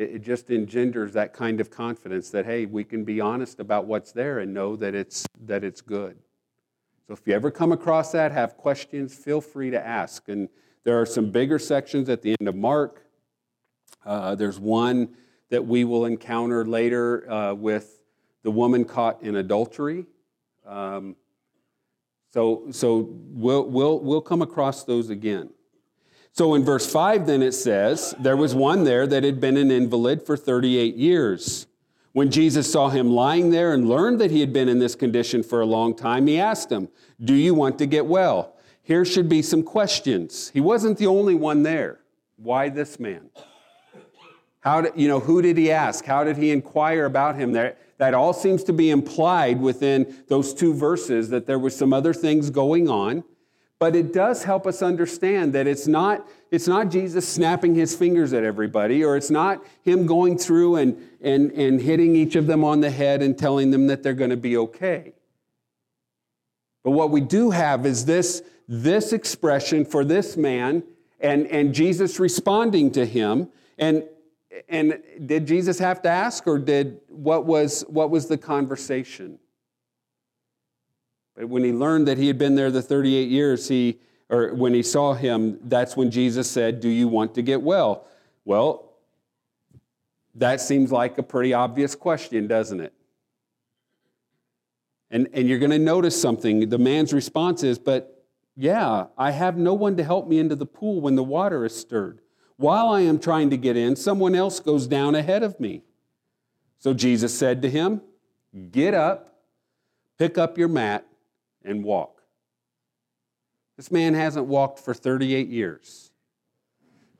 it 0.00 0.22
just 0.22 0.50
engenders 0.50 1.12
that 1.12 1.34
kind 1.34 1.60
of 1.60 1.70
confidence 1.70 2.30
that 2.30 2.46
hey 2.46 2.64
we 2.64 2.82
can 2.84 3.04
be 3.04 3.20
honest 3.20 3.60
about 3.60 3.84
what's 3.84 4.12
there 4.12 4.38
and 4.38 4.52
know 4.54 4.74
that 4.76 4.94
it's 4.94 5.26
that 5.44 5.62
it's 5.62 5.80
good. 5.80 6.16
So 7.06 7.12
if 7.12 7.26
you 7.26 7.34
ever 7.34 7.50
come 7.50 7.72
across 7.72 8.12
that 8.12 8.32
have 8.32 8.56
questions 8.56 9.14
feel 9.14 9.40
free 9.40 9.70
to 9.70 9.86
ask. 9.86 10.28
And 10.28 10.48
there 10.84 10.98
are 10.98 11.06
some 11.06 11.30
bigger 11.30 11.58
sections 11.58 12.08
at 12.08 12.22
the 12.22 12.34
end 12.40 12.48
of 12.48 12.56
mark. 12.56 13.04
Uh, 14.04 14.34
there's 14.34 14.58
one 14.58 15.14
that 15.50 15.66
we 15.66 15.84
will 15.84 16.06
encounter 16.06 16.64
later 16.64 17.30
uh, 17.30 17.52
with 17.52 17.99
the 18.42 18.50
woman 18.50 18.84
caught 18.84 19.22
in 19.22 19.36
adultery 19.36 20.06
um, 20.66 21.16
so 22.32 22.66
so 22.70 23.08
we'll, 23.30 23.64
we'll, 23.64 24.00
we'll 24.00 24.20
come 24.20 24.42
across 24.42 24.84
those 24.84 25.10
again 25.10 25.50
so 26.32 26.54
in 26.54 26.64
verse 26.64 26.90
5, 26.90 27.26
then 27.26 27.42
it 27.42 27.52
says, 27.52 28.14
There 28.18 28.36
was 28.36 28.54
one 28.54 28.84
there 28.84 29.06
that 29.06 29.24
had 29.24 29.40
been 29.40 29.56
an 29.56 29.70
invalid 29.70 30.24
for 30.24 30.36
38 30.36 30.94
years. 30.96 31.66
When 32.12 32.30
Jesus 32.30 32.70
saw 32.70 32.88
him 32.88 33.10
lying 33.10 33.50
there 33.50 33.72
and 33.72 33.88
learned 33.88 34.20
that 34.20 34.30
he 34.30 34.40
had 34.40 34.52
been 34.52 34.68
in 34.68 34.78
this 34.78 34.94
condition 34.94 35.42
for 35.42 35.60
a 35.60 35.66
long 35.66 35.94
time, 35.94 36.26
he 36.26 36.40
asked 36.40 36.70
him, 36.70 36.88
Do 37.22 37.34
you 37.34 37.54
want 37.54 37.78
to 37.78 37.86
get 37.86 38.06
well? 38.06 38.56
Here 38.82 39.04
should 39.04 39.28
be 39.28 39.42
some 39.42 39.62
questions. 39.62 40.48
He 40.48 40.60
wasn't 40.60 40.98
the 40.98 41.06
only 41.06 41.34
one 41.34 41.62
there. 41.62 42.00
Why 42.36 42.68
this 42.68 42.98
man? 42.98 43.30
How 44.60 44.80
did, 44.80 44.92
you 44.96 45.08
know, 45.08 45.20
who 45.20 45.40
did 45.40 45.56
he 45.56 45.70
ask? 45.70 46.04
How 46.04 46.24
did 46.24 46.36
he 46.36 46.50
inquire 46.50 47.04
about 47.04 47.36
him? 47.36 47.52
There, 47.52 47.76
that 48.00 48.14
all 48.14 48.32
seems 48.32 48.64
to 48.64 48.72
be 48.72 48.90
implied 48.90 49.60
within 49.60 50.24
those 50.28 50.52
two 50.52 50.74
verses 50.74 51.30
that 51.30 51.46
there 51.46 51.58
was 51.58 51.76
some 51.76 51.92
other 51.92 52.12
things 52.12 52.50
going 52.50 52.88
on 52.88 53.22
but 53.80 53.96
it 53.96 54.12
does 54.12 54.44
help 54.44 54.66
us 54.66 54.82
understand 54.82 55.54
that 55.54 55.66
it's 55.66 55.86
not, 55.86 56.28
it's 56.50 56.68
not 56.68 56.90
Jesus 56.90 57.26
snapping 57.26 57.74
his 57.74 57.96
fingers 57.96 58.34
at 58.34 58.44
everybody, 58.44 59.02
or 59.02 59.16
it's 59.16 59.30
not 59.30 59.64
him 59.82 60.04
going 60.04 60.36
through 60.36 60.76
and, 60.76 60.98
and, 61.22 61.50
and 61.52 61.80
hitting 61.80 62.14
each 62.14 62.36
of 62.36 62.46
them 62.46 62.62
on 62.62 62.82
the 62.82 62.90
head 62.90 63.22
and 63.22 63.38
telling 63.38 63.70
them 63.70 63.86
that 63.86 64.02
they're 64.02 64.12
going 64.12 64.30
to 64.30 64.36
be 64.36 64.54
okay. 64.58 65.14
But 66.84 66.90
what 66.90 67.10
we 67.10 67.22
do 67.22 67.52
have 67.52 67.86
is 67.86 68.04
this, 68.04 68.42
this 68.68 69.14
expression 69.14 69.86
for 69.86 70.04
this 70.04 70.36
man 70.36 70.82
and, 71.18 71.46
and 71.46 71.74
Jesus 71.74 72.20
responding 72.20 72.90
to 72.92 73.06
him. 73.06 73.48
And, 73.78 74.04
and 74.68 75.00
did 75.26 75.46
Jesus 75.46 75.78
have 75.78 76.02
to 76.02 76.08
ask, 76.08 76.46
or 76.46 76.58
did 76.58 77.00
what 77.08 77.46
was, 77.46 77.82
what 77.88 78.10
was 78.10 78.26
the 78.26 78.38
conversation? 78.38 79.38
But 81.36 81.48
when 81.48 81.62
he 81.62 81.72
learned 81.72 82.08
that 82.08 82.18
he 82.18 82.26
had 82.26 82.38
been 82.38 82.56
there 82.56 82.70
the 82.70 82.82
38 82.82 83.28
years, 83.28 83.68
he, 83.68 83.98
or 84.28 84.54
when 84.54 84.74
he 84.74 84.82
saw 84.82 85.14
him, 85.14 85.58
that's 85.64 85.96
when 85.96 86.10
Jesus 86.10 86.50
said, 86.50 86.80
Do 86.80 86.88
you 86.88 87.06
want 87.08 87.34
to 87.36 87.42
get 87.42 87.62
well? 87.62 88.06
Well, 88.44 88.92
that 90.34 90.60
seems 90.60 90.90
like 90.90 91.18
a 91.18 91.22
pretty 91.22 91.52
obvious 91.52 91.94
question, 91.94 92.46
doesn't 92.46 92.80
it? 92.80 92.92
And, 95.10 95.28
and 95.32 95.48
you're 95.48 95.58
going 95.58 95.70
to 95.72 95.78
notice 95.78 96.20
something. 96.20 96.68
The 96.68 96.78
man's 96.78 97.12
response 97.12 97.62
is, 97.62 97.78
But 97.78 98.24
yeah, 98.56 99.06
I 99.16 99.30
have 99.30 99.56
no 99.56 99.74
one 99.74 99.96
to 99.96 100.04
help 100.04 100.26
me 100.26 100.38
into 100.38 100.56
the 100.56 100.66
pool 100.66 101.00
when 101.00 101.14
the 101.14 101.24
water 101.24 101.64
is 101.64 101.74
stirred. 101.74 102.20
While 102.60 102.90
I 102.90 103.00
am 103.00 103.18
trying 103.18 103.48
to 103.48 103.56
get 103.56 103.78
in, 103.78 103.96
someone 103.96 104.34
else 104.34 104.60
goes 104.60 104.86
down 104.86 105.14
ahead 105.14 105.42
of 105.42 105.58
me. 105.58 105.80
So 106.76 106.92
Jesus 106.92 107.36
said 107.36 107.62
to 107.62 107.70
him, 107.70 108.02
Get 108.70 108.92
up, 108.92 109.34
pick 110.18 110.36
up 110.36 110.58
your 110.58 110.68
mat, 110.68 111.06
and 111.64 111.82
walk. 111.82 112.20
This 113.78 113.90
man 113.90 114.12
hasn't 114.12 114.44
walked 114.44 114.78
for 114.78 114.92
38 114.92 115.48
years. 115.48 116.10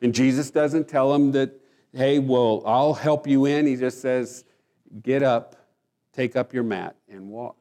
And 0.03 0.15
Jesus 0.15 0.51
doesn't 0.51 0.89
tell 0.89 1.15
him 1.15 1.33
that, 1.33 1.59
hey, 1.95 2.19
well, 2.19 2.63
I'll 2.67 2.93
help 2.93 3.27
you 3.27 3.47
in. 3.47 3.67
He 3.67 3.77
just 3.77 4.03
says, 4.03 4.45
get 5.01 5.23
up, 5.23 5.57
take 6.13 6.37
up 6.37 6.53
your 6.53 6.65
mat, 6.65 6.97
and 7.09 7.31
walk. 7.31 7.57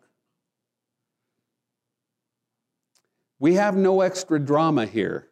We 3.40 3.54
have 3.54 3.78
no 3.78 4.02
extra 4.02 4.38
drama 4.38 4.86
here. 4.86 5.29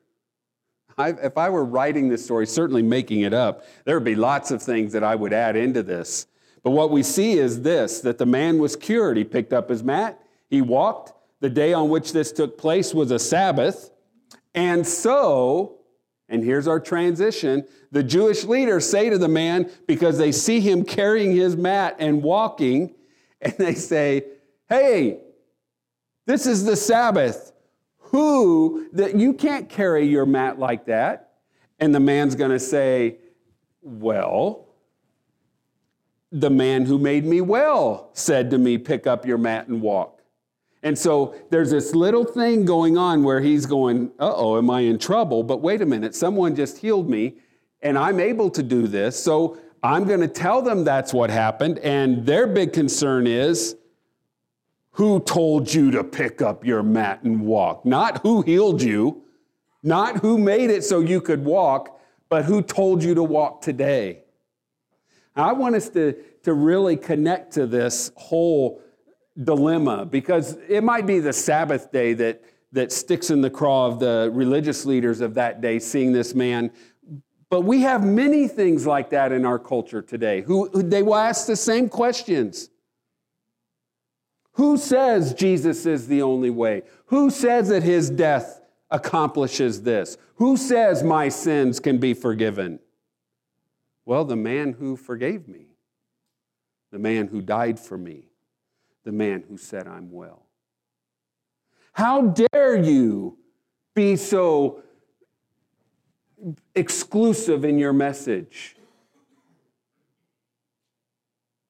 I, 0.98 1.10
if 1.10 1.38
I 1.38 1.50
were 1.50 1.63
writing 1.63 2.10
this 2.10 2.25
story, 2.25 2.48
certainly 2.48 2.82
making 2.82 3.22
it 3.22 3.34
up, 3.34 3.63
there 3.86 3.96
would 3.96 4.04
be 4.04 4.16
lots 4.16 4.51
of 4.51 4.62
things 4.62 4.94
that 4.94 5.04
I 5.04 5.16
would 5.16 5.34
add 5.34 5.56
into 5.56 5.84
this. 5.84 6.27
But 6.63 6.72
what 6.72 6.89
we 6.92 7.04
see 7.04 7.34
is 7.34 7.62
this 7.62 8.01
that 8.01 8.18
the 8.18 8.25
man 8.25 8.58
was 8.58 8.75
cured. 8.75 9.18
He 9.18 9.24
picked 9.24 9.54
up 9.54 9.70
his 9.70 9.84
mat, 9.84 10.20
he 10.50 10.62
walked, 10.62 11.13
the 11.39 11.50
day 11.50 11.74
on 11.74 11.89
which 11.89 12.13
this 12.13 12.32
took 12.32 12.58
place 12.58 12.94
was 12.94 13.12
a 13.12 13.20
Sabbath. 13.20 13.92
And 14.56 14.88
so, 14.88 15.77
and 16.30 16.44
here's 16.44 16.68
our 16.68 16.80
transition 16.80 17.66
the 17.92 18.04
Jewish 18.04 18.44
leaders 18.44 18.89
say 18.89 19.10
to 19.10 19.18
the 19.18 19.27
man, 19.27 19.70
because 19.88 20.18
they 20.18 20.32
see 20.32 20.60
him 20.60 20.84
carrying 20.84 21.32
his 21.36 21.56
mat 21.56 21.96
and 22.00 22.22
walking, 22.22 22.96
and 23.42 23.54
they 23.58 23.75
say, 23.75 24.25
Hey, 24.68 25.22
this 26.25 26.46
is 26.46 26.66
the 26.66 26.75
Sabbath. 26.75 27.54
Who, 28.11 28.89
that 28.93 29.15
you 29.15 29.33
can't 29.33 29.69
carry 29.69 30.07
your 30.07 30.25
mat 30.25 30.59
like 30.59 30.85
that? 30.85 31.33
And 31.79 31.93
the 31.93 31.99
man's 31.99 32.35
going 32.35 32.51
to 32.51 32.59
say, 32.59 33.17
Well, 33.81 34.67
the 36.31 36.49
man 36.49 36.85
who 36.85 36.99
made 36.99 37.25
me 37.25 37.41
well 37.41 38.09
said 38.13 38.51
to 38.51 38.57
me, 38.57 38.77
Pick 38.77 39.07
up 39.07 39.25
your 39.25 39.37
mat 39.37 39.67
and 39.67 39.81
walk. 39.81 40.17
And 40.83 40.97
so 40.97 41.35
there's 41.49 41.71
this 41.71 41.95
little 41.95 42.23
thing 42.23 42.65
going 42.65 42.97
on 42.97 43.23
where 43.23 43.41
he's 43.41 43.65
going, 43.65 44.11
uh 44.19 44.33
oh, 44.35 44.57
am 44.57 44.69
I 44.69 44.81
in 44.81 44.99
trouble? 44.99 45.43
But 45.43 45.61
wait 45.61 45.81
a 45.81 45.85
minute, 45.85 46.15
someone 46.15 46.55
just 46.55 46.77
healed 46.77 47.09
me 47.09 47.37
and 47.81 47.97
I'm 47.97 48.19
able 48.19 48.49
to 48.51 48.63
do 48.63 48.87
this. 48.87 49.21
So 49.21 49.57
I'm 49.83 50.05
going 50.05 50.21
to 50.21 50.27
tell 50.27 50.61
them 50.61 50.83
that's 50.83 51.13
what 51.13 51.29
happened. 51.29 51.79
And 51.79 52.25
their 52.25 52.47
big 52.47 52.73
concern 52.73 53.27
is 53.27 53.75
who 54.98 55.20
told 55.20 55.72
you 55.72 55.92
to 55.92 56.04
pick 56.04 56.42
up 56.42 56.66
your 56.66 56.82
mat 56.82 57.22
and 57.22 57.42
walk? 57.42 57.86
Not 57.86 58.24
who 58.24 58.42
healed 58.42 58.82
you, 58.82 59.22
not 59.84 60.18
who 60.18 60.39
made 60.39 60.72
it 60.72 60.84
so 60.84 61.01
you 61.01 61.22
could 61.22 61.46
walk, 61.46 62.01
but 62.30 62.46
who 62.46 62.63
told 62.63 63.04
you 63.04 63.13
to 63.13 63.22
walk 63.22 63.62
today. 63.62 64.24
I 65.36 65.54
want 65.54 65.75
us 65.75 65.89
to, 65.89 66.13
to 66.42 66.54
really 66.54 66.98
connect 66.98 67.54
to 67.54 67.68
this 67.68 68.12
whole 68.16 68.82
dilemma 69.44 70.04
because 70.04 70.58
it 70.68 70.84
might 70.84 71.06
be 71.06 71.20
the 71.20 71.32
Sabbath 71.32 71.92
day 71.92 72.13
that, 72.13 72.42
that 72.72 72.92
sticks 72.92 73.30
in 73.30 73.42
the 73.42 73.51
craw 73.51 73.86
of 73.86 74.00
the 74.00 74.32
religious 74.34 74.84
leaders 74.84 75.22
of 75.22 75.36
that 75.36 75.62
day, 75.62 75.77
seeing 75.77 76.12
this 76.12 76.34
man. 76.34 76.72
But 77.51 77.62
we 77.62 77.82
have 77.82 78.04
many 78.04 78.48
things 78.48 78.88
like 78.88 79.12
that 79.12 79.32
in 79.32 79.46
our 79.46 79.60
culture 79.60 80.01
today. 80.01 80.42
Who, 80.42 80.72
who 80.72 80.82
they 80.82 81.04
will 81.04 81.13
ask 81.13 81.46
the 81.46 81.56
same 81.56 81.88
questions. 81.88 82.72
Who 84.57 84.77
says 84.77 85.33
Jesus 85.33 85.87
is 85.87 86.07
the 86.07 86.21
only 86.21 86.51
way? 86.51 86.83
Who 87.07 87.31
says 87.31 87.69
that 87.69 87.81
his 87.81 88.11
death 88.11 88.61
accomplishes 88.91 89.81
this? 89.81 90.17
Who 90.35 90.57
says 90.57 91.01
my 91.01 91.29
sins 91.29 91.79
can 91.79 91.97
be 91.97 92.13
forgiven? 92.13 92.79
Well, 94.05 94.25
the 94.25 94.35
man 94.35 94.73
who 94.73 94.95
forgave 94.95 95.47
me, 95.47 95.67
the 96.91 96.99
man 96.99 97.27
who 97.27 97.41
died 97.41 97.79
for 97.79 97.97
me 97.97 98.27
the 99.07 99.13
man 99.13 99.41
who 99.47 99.55
said, 99.55 99.87
I'm 99.87 100.11
well. 100.11 100.43
How 101.93 102.23
dare 102.23 102.75
you 102.75 103.37
be 103.95 104.17
so 104.17 104.83
exclusive 106.75 107.63
in 107.63 107.79
your 107.79 107.93
message? 107.93 108.75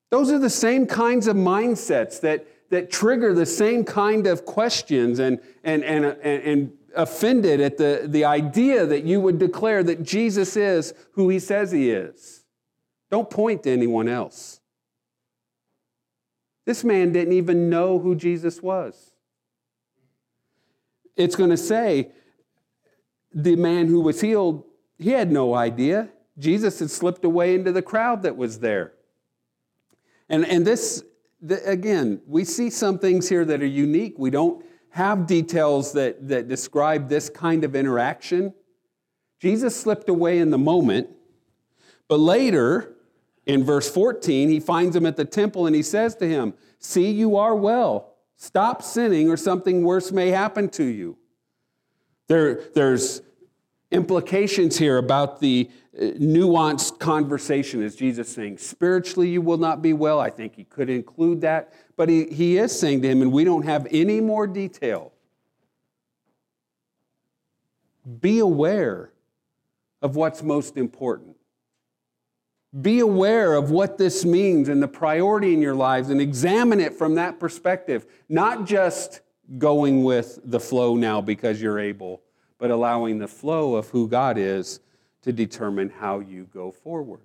Those 0.09 0.31
are 0.31 0.39
the 0.39 0.49
same 0.49 0.87
kinds 0.87 1.27
of 1.27 1.35
mindsets 1.35 2.19
that, 2.21 2.47
that 2.69 2.91
trigger 2.91 3.33
the 3.33 3.45
same 3.45 3.83
kind 3.83 4.27
of 4.27 4.45
questions 4.45 5.19
and, 5.19 5.39
and, 5.63 5.83
and, 5.83 6.05
and, 6.05 6.43
and 6.43 6.73
offended 6.95 7.61
at 7.61 7.77
the, 7.77 8.03
the 8.05 8.25
idea 8.25 8.85
that 8.85 9.03
you 9.03 9.21
would 9.21 9.37
declare 9.37 9.83
that 9.83 10.03
Jesus 10.03 10.57
is 10.57 10.93
who 11.11 11.29
he 11.29 11.39
says 11.39 11.71
he 11.71 11.91
is. 11.91 12.43
Don't 13.09 13.29
point 13.29 13.63
to 13.63 13.71
anyone 13.71 14.09
else. 14.09 14.59
This 16.65 16.83
man 16.83 17.13
didn't 17.13 17.33
even 17.33 17.69
know 17.69 17.99
who 17.99 18.15
Jesus 18.15 18.61
was. 18.61 19.11
it's 21.15 21.35
going 21.35 21.49
to 21.49 21.57
say 21.57 22.11
the 23.33 23.55
man 23.55 23.87
who 23.87 24.01
was 24.01 24.19
healed, 24.19 24.65
he 24.97 25.11
had 25.11 25.31
no 25.31 25.53
idea. 25.53 26.09
Jesus 26.37 26.79
had 26.79 26.91
slipped 26.91 27.23
away 27.23 27.55
into 27.55 27.71
the 27.71 27.81
crowd 27.81 28.23
that 28.23 28.35
was 28.35 28.59
there. 28.59 28.93
And, 30.29 30.45
and 30.45 30.67
this, 30.67 31.03
the, 31.41 31.63
again, 31.69 32.21
we 32.27 32.43
see 32.43 32.69
some 32.69 32.99
things 32.99 33.29
here 33.29 33.45
that 33.45 33.61
are 33.61 33.65
unique. 33.65 34.15
We 34.17 34.29
don't 34.29 34.65
have 34.89 35.27
details 35.27 35.93
that, 35.93 36.27
that 36.27 36.47
describe 36.47 37.09
this 37.09 37.29
kind 37.29 37.63
of 37.63 37.75
interaction. 37.75 38.53
Jesus 39.39 39.75
slipped 39.75 40.09
away 40.09 40.39
in 40.39 40.49
the 40.49 40.57
moment, 40.57 41.09
but 42.07 42.19
later, 42.19 42.95
in 43.45 43.63
verse 43.63 43.89
14, 43.89 44.49
he 44.49 44.59
finds 44.59 44.95
him 44.95 45.05
at 45.05 45.15
the 45.15 45.25
temple 45.25 45.67
and 45.67 45.75
he 45.75 45.83
says 45.83 46.15
to 46.15 46.27
him, 46.27 46.53
See, 46.79 47.11
you 47.11 47.37
are 47.37 47.55
well. 47.55 48.13
Stop 48.35 48.83
sinning, 48.83 49.29
or 49.29 49.37
something 49.37 49.83
worse 49.83 50.11
may 50.11 50.29
happen 50.29 50.69
to 50.69 50.83
you. 50.83 51.17
There, 52.27 52.61
there's 52.75 53.21
implications 53.89 54.77
here 54.77 54.97
about 54.97 55.39
the 55.39 55.71
nuanced 55.97 56.99
conversation. 56.99 57.81
Is 57.81 57.95
Jesus 57.95 58.29
saying, 58.29 58.59
spiritually, 58.59 59.29
you 59.29 59.41
will 59.41 59.57
not 59.57 59.81
be 59.81 59.93
well? 59.93 60.19
I 60.19 60.29
think 60.29 60.55
he 60.55 60.63
could 60.63 60.89
include 60.89 61.41
that. 61.41 61.73
But 61.95 62.09
he, 62.09 62.25
he 62.25 62.57
is 62.57 62.77
saying 62.77 63.01
to 63.01 63.07
him, 63.07 63.21
and 63.21 63.31
we 63.31 63.43
don't 63.43 63.63
have 63.63 63.87
any 63.89 64.21
more 64.21 64.47
detail. 64.47 65.11
Be 68.21 68.39
aware 68.39 69.11
of 70.01 70.15
what's 70.15 70.43
most 70.43 70.77
important. 70.77 71.35
Be 72.81 72.99
aware 72.99 73.55
of 73.55 73.71
what 73.71 73.97
this 73.97 74.23
means 74.23 74.69
and 74.69 74.83
the 74.83 74.87
priority 74.87 75.53
in 75.53 75.61
your 75.61 75.75
lives 75.75 76.09
and 76.09 76.21
examine 76.21 76.79
it 76.79 76.93
from 76.93 77.15
that 77.15 77.39
perspective, 77.39 78.05
not 78.29 78.65
just 78.65 79.21
going 79.57 80.03
with 80.03 80.39
the 80.43 80.59
flow 80.59 80.95
now 80.95 81.21
because 81.21 81.61
you're 81.61 81.79
able, 81.79 82.21
but 82.59 82.69
allowing 82.69 83.17
the 83.17 83.27
flow 83.27 83.75
of 83.75 83.89
who 83.89 84.07
God 84.07 84.37
is 84.37 84.79
to 85.27 85.33
determine 85.33 85.89
how 85.89 86.19
you 86.19 86.47
go 86.53 86.71
forward. 86.71 87.19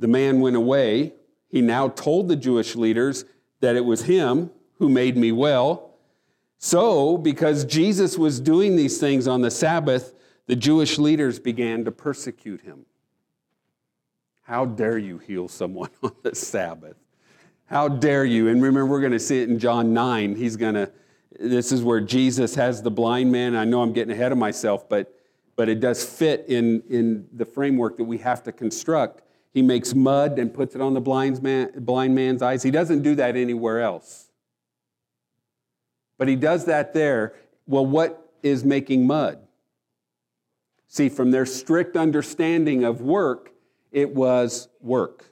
The 0.00 0.08
man 0.08 0.40
went 0.40 0.56
away. 0.56 1.12
He 1.48 1.60
now 1.60 1.86
told 1.86 2.26
the 2.26 2.34
Jewish 2.34 2.74
leaders 2.74 3.24
that 3.60 3.76
it 3.76 3.84
was 3.84 4.02
him 4.02 4.50
who 4.78 4.88
made 4.88 5.16
me 5.16 5.30
well. 5.30 5.94
So, 6.58 7.16
because 7.16 7.64
Jesus 7.64 8.18
was 8.18 8.40
doing 8.40 8.74
these 8.74 8.98
things 8.98 9.28
on 9.28 9.40
the 9.40 9.52
Sabbath, 9.52 10.14
the 10.46 10.56
Jewish 10.56 10.98
leaders 10.98 11.38
began 11.38 11.84
to 11.84 11.92
persecute 11.92 12.62
him. 12.62 12.84
How 14.42 14.64
dare 14.64 14.98
you 14.98 15.18
heal 15.18 15.46
someone 15.46 15.90
on 16.02 16.16
the 16.24 16.34
Sabbath? 16.34 16.96
How 17.66 17.86
dare 17.86 18.24
you? 18.24 18.48
And 18.48 18.60
remember, 18.60 18.84
we're 18.84 19.00
going 19.00 19.12
to 19.12 19.20
see 19.20 19.40
it 19.40 19.48
in 19.48 19.60
John 19.60 19.94
9. 19.94 20.34
He's 20.34 20.56
going 20.56 20.74
to, 20.74 20.90
this 21.38 21.72
is 21.72 21.82
where 21.82 22.00
Jesus 22.00 22.54
has 22.54 22.82
the 22.82 22.90
blind 22.90 23.30
man. 23.32 23.56
I 23.56 23.64
know 23.64 23.82
I'm 23.82 23.92
getting 23.92 24.12
ahead 24.12 24.32
of 24.32 24.38
myself, 24.38 24.88
but, 24.88 25.14
but 25.56 25.68
it 25.68 25.80
does 25.80 26.04
fit 26.04 26.46
in, 26.48 26.82
in 26.88 27.28
the 27.32 27.44
framework 27.44 27.96
that 27.96 28.04
we 28.04 28.18
have 28.18 28.42
to 28.44 28.52
construct. 28.52 29.22
He 29.52 29.62
makes 29.62 29.94
mud 29.94 30.38
and 30.38 30.52
puts 30.52 30.74
it 30.74 30.80
on 30.80 30.94
the 30.94 31.00
blind, 31.00 31.42
man, 31.42 31.72
blind 31.76 32.14
man's 32.14 32.42
eyes. 32.42 32.62
He 32.62 32.70
doesn't 32.70 33.02
do 33.02 33.14
that 33.16 33.36
anywhere 33.36 33.80
else. 33.80 34.30
But 36.18 36.28
he 36.28 36.36
does 36.36 36.66
that 36.66 36.94
there. 36.94 37.34
Well, 37.66 37.84
what 37.84 38.32
is 38.42 38.64
making 38.64 39.06
mud? 39.06 39.38
See, 40.88 41.08
from 41.08 41.30
their 41.30 41.46
strict 41.46 41.96
understanding 41.96 42.84
of 42.84 43.00
work, 43.00 43.52
it 43.90 44.14
was 44.14 44.68
work. 44.80 45.31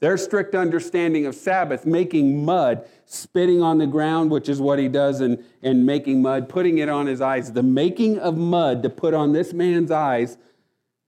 Their 0.00 0.18
strict 0.18 0.54
understanding 0.54 1.24
of 1.24 1.34
Sabbath, 1.34 1.86
making 1.86 2.44
mud, 2.44 2.86
spitting 3.06 3.62
on 3.62 3.78
the 3.78 3.86
ground, 3.86 4.30
which 4.30 4.48
is 4.48 4.60
what 4.60 4.78
he 4.78 4.88
does, 4.88 5.20
and, 5.20 5.42
and 5.62 5.86
making 5.86 6.20
mud, 6.20 6.48
putting 6.48 6.78
it 6.78 6.88
on 6.88 7.06
his 7.06 7.22
eyes. 7.22 7.52
The 7.52 7.62
making 7.62 8.18
of 8.18 8.36
mud 8.36 8.82
to 8.82 8.90
put 8.90 9.14
on 9.14 9.32
this 9.32 9.54
man's 9.54 9.90
eyes, 9.90 10.36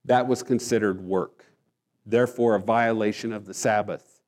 that 0.05 0.27
was 0.27 0.41
considered 0.41 1.01
work. 1.01 1.45
Therefore, 2.05 2.55
a 2.55 2.59
violation 2.59 3.31
of 3.31 3.45
the 3.45 3.53
Sabbath. 3.53 4.21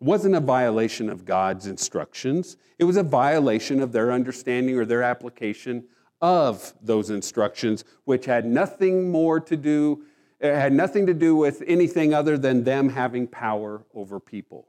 It 0.00 0.04
wasn't 0.04 0.36
a 0.36 0.40
violation 0.40 1.10
of 1.10 1.24
God's 1.24 1.66
instructions, 1.66 2.56
it 2.78 2.84
was 2.84 2.96
a 2.96 3.02
violation 3.02 3.80
of 3.80 3.92
their 3.92 4.12
understanding 4.12 4.76
or 4.76 4.84
their 4.84 5.02
application 5.02 5.84
of 6.20 6.72
those 6.80 7.10
instructions, 7.10 7.84
which 8.04 8.26
had 8.26 8.46
nothing 8.46 9.10
more 9.10 9.40
to 9.40 9.56
do, 9.56 10.04
it 10.42 10.56
had 10.56 10.72
nothing 10.72 11.06
to 11.06 11.14
do 11.14 11.36
with 11.36 11.62
anything 11.68 12.12
other 12.12 12.36
than 12.36 12.64
them 12.64 12.88
having 12.88 13.28
power 13.28 13.84
over 13.94 14.18
people. 14.18 14.66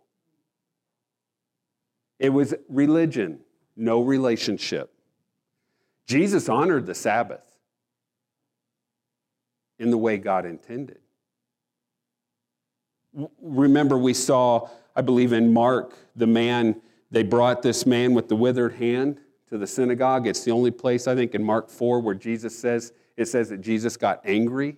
It 2.19 2.29
was 2.29 2.53
religion, 2.69 3.39
no 3.75 4.01
relationship. 4.01 4.93
Jesus 6.05 6.47
honored 6.47 6.85
the 6.85 6.93
Sabbath 6.93 7.43
in 9.79 9.89
the 9.89 9.97
way 9.97 10.17
God 10.17 10.45
intended. 10.45 10.99
Remember, 13.41 13.97
we 13.97 14.13
saw, 14.13 14.69
I 14.95 15.01
believe 15.01 15.33
in 15.33 15.51
Mark, 15.51 15.95
the 16.15 16.27
man, 16.27 16.81
they 17.09 17.23
brought 17.23 17.63
this 17.63 17.87
man 17.87 18.13
with 18.13 18.29
the 18.29 18.35
withered 18.35 18.73
hand 18.73 19.19
to 19.49 19.57
the 19.57 19.67
synagogue. 19.67 20.27
It's 20.27 20.43
the 20.43 20.51
only 20.51 20.71
place, 20.71 21.07
I 21.07 21.15
think, 21.15 21.33
in 21.33 21.43
Mark 21.43 21.67
4 21.67 21.99
where 21.99 22.15
Jesus 22.15 22.57
says, 22.57 22.93
it 23.17 23.25
says 23.25 23.49
that 23.49 23.61
Jesus 23.61 23.97
got 23.97 24.21
angry 24.23 24.77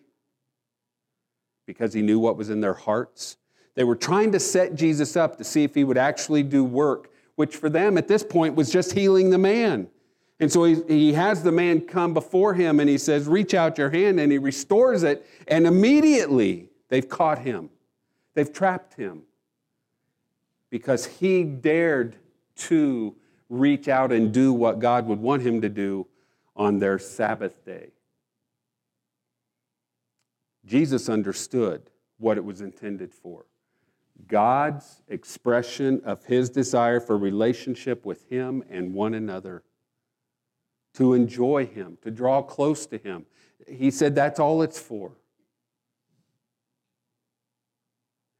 because 1.65 1.93
he 1.93 2.01
knew 2.01 2.19
what 2.19 2.37
was 2.37 2.49
in 2.49 2.61
their 2.61 2.73
hearts. 2.73 3.37
They 3.75 3.83
were 3.83 3.95
trying 3.95 4.31
to 4.31 4.39
set 4.39 4.75
Jesus 4.75 5.15
up 5.15 5.37
to 5.37 5.43
see 5.43 5.63
if 5.63 5.75
he 5.75 5.83
would 5.83 5.97
actually 5.97 6.43
do 6.43 6.63
work, 6.63 7.11
which 7.35 7.55
for 7.55 7.69
them 7.69 7.97
at 7.97 8.07
this 8.07 8.23
point 8.23 8.55
was 8.55 8.71
just 8.71 8.93
healing 8.93 9.29
the 9.29 9.37
man. 9.37 9.89
And 10.39 10.51
so 10.51 10.63
he, 10.65 10.81
he 10.87 11.13
has 11.13 11.43
the 11.43 11.51
man 11.51 11.81
come 11.81 12.13
before 12.13 12.53
him 12.53 12.79
and 12.79 12.89
he 12.89 12.97
says, 12.97 13.27
Reach 13.27 13.53
out 13.53 13.77
your 13.77 13.89
hand, 13.89 14.19
and 14.19 14.31
he 14.31 14.37
restores 14.37 15.03
it. 15.03 15.25
And 15.47 15.65
immediately 15.65 16.69
they've 16.89 17.07
caught 17.07 17.39
him, 17.39 17.69
they've 18.33 18.51
trapped 18.51 18.95
him 18.95 19.23
because 20.69 21.05
he 21.05 21.43
dared 21.43 22.15
to 22.55 23.15
reach 23.49 23.87
out 23.87 24.11
and 24.11 24.33
do 24.33 24.51
what 24.51 24.79
God 24.79 25.07
would 25.07 25.19
want 25.19 25.41
him 25.41 25.61
to 25.61 25.69
do 25.69 26.07
on 26.55 26.79
their 26.79 26.99
Sabbath 26.99 27.63
day. 27.65 27.91
Jesus 30.65 31.09
understood 31.09 31.89
what 32.17 32.37
it 32.37 32.43
was 32.43 32.61
intended 32.61 33.13
for. 33.13 33.45
God's 34.27 35.01
expression 35.07 36.01
of 36.05 36.23
his 36.25 36.49
desire 36.49 36.99
for 36.99 37.17
relationship 37.17 38.05
with 38.05 38.29
him 38.29 38.63
and 38.69 38.93
one 38.93 39.13
another, 39.13 39.63
to 40.93 41.13
enjoy 41.13 41.65
him, 41.65 41.97
to 42.01 42.09
draw 42.09 42.41
close 42.41 42.85
to 42.87 42.97
him. 42.97 43.25
He 43.67 43.91
said 43.91 44.15
that's 44.15 44.39
all 44.39 44.61
it's 44.61 44.79
for. 44.79 45.11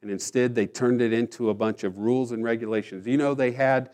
And 0.01 0.09
instead, 0.11 0.55
they 0.55 0.67
turned 0.67 1.01
it 1.01 1.11
into 1.11 1.49
a 1.49 1.53
bunch 1.53 1.83
of 1.83 1.97
rules 1.97 2.31
and 2.31 2.43
regulations. 2.43 3.07
You 3.07 3.17
know, 3.17 3.33
they 3.33 3.51
had 3.51 3.89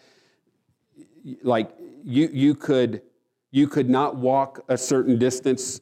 like 1.42 1.72
you, 2.04 2.30
you 2.32 2.54
could 2.54 3.02
you 3.50 3.68
could 3.68 3.90
not 3.90 4.18
walk 4.18 4.64
a 4.68 4.78
certain 4.78 5.18
distance 5.18 5.82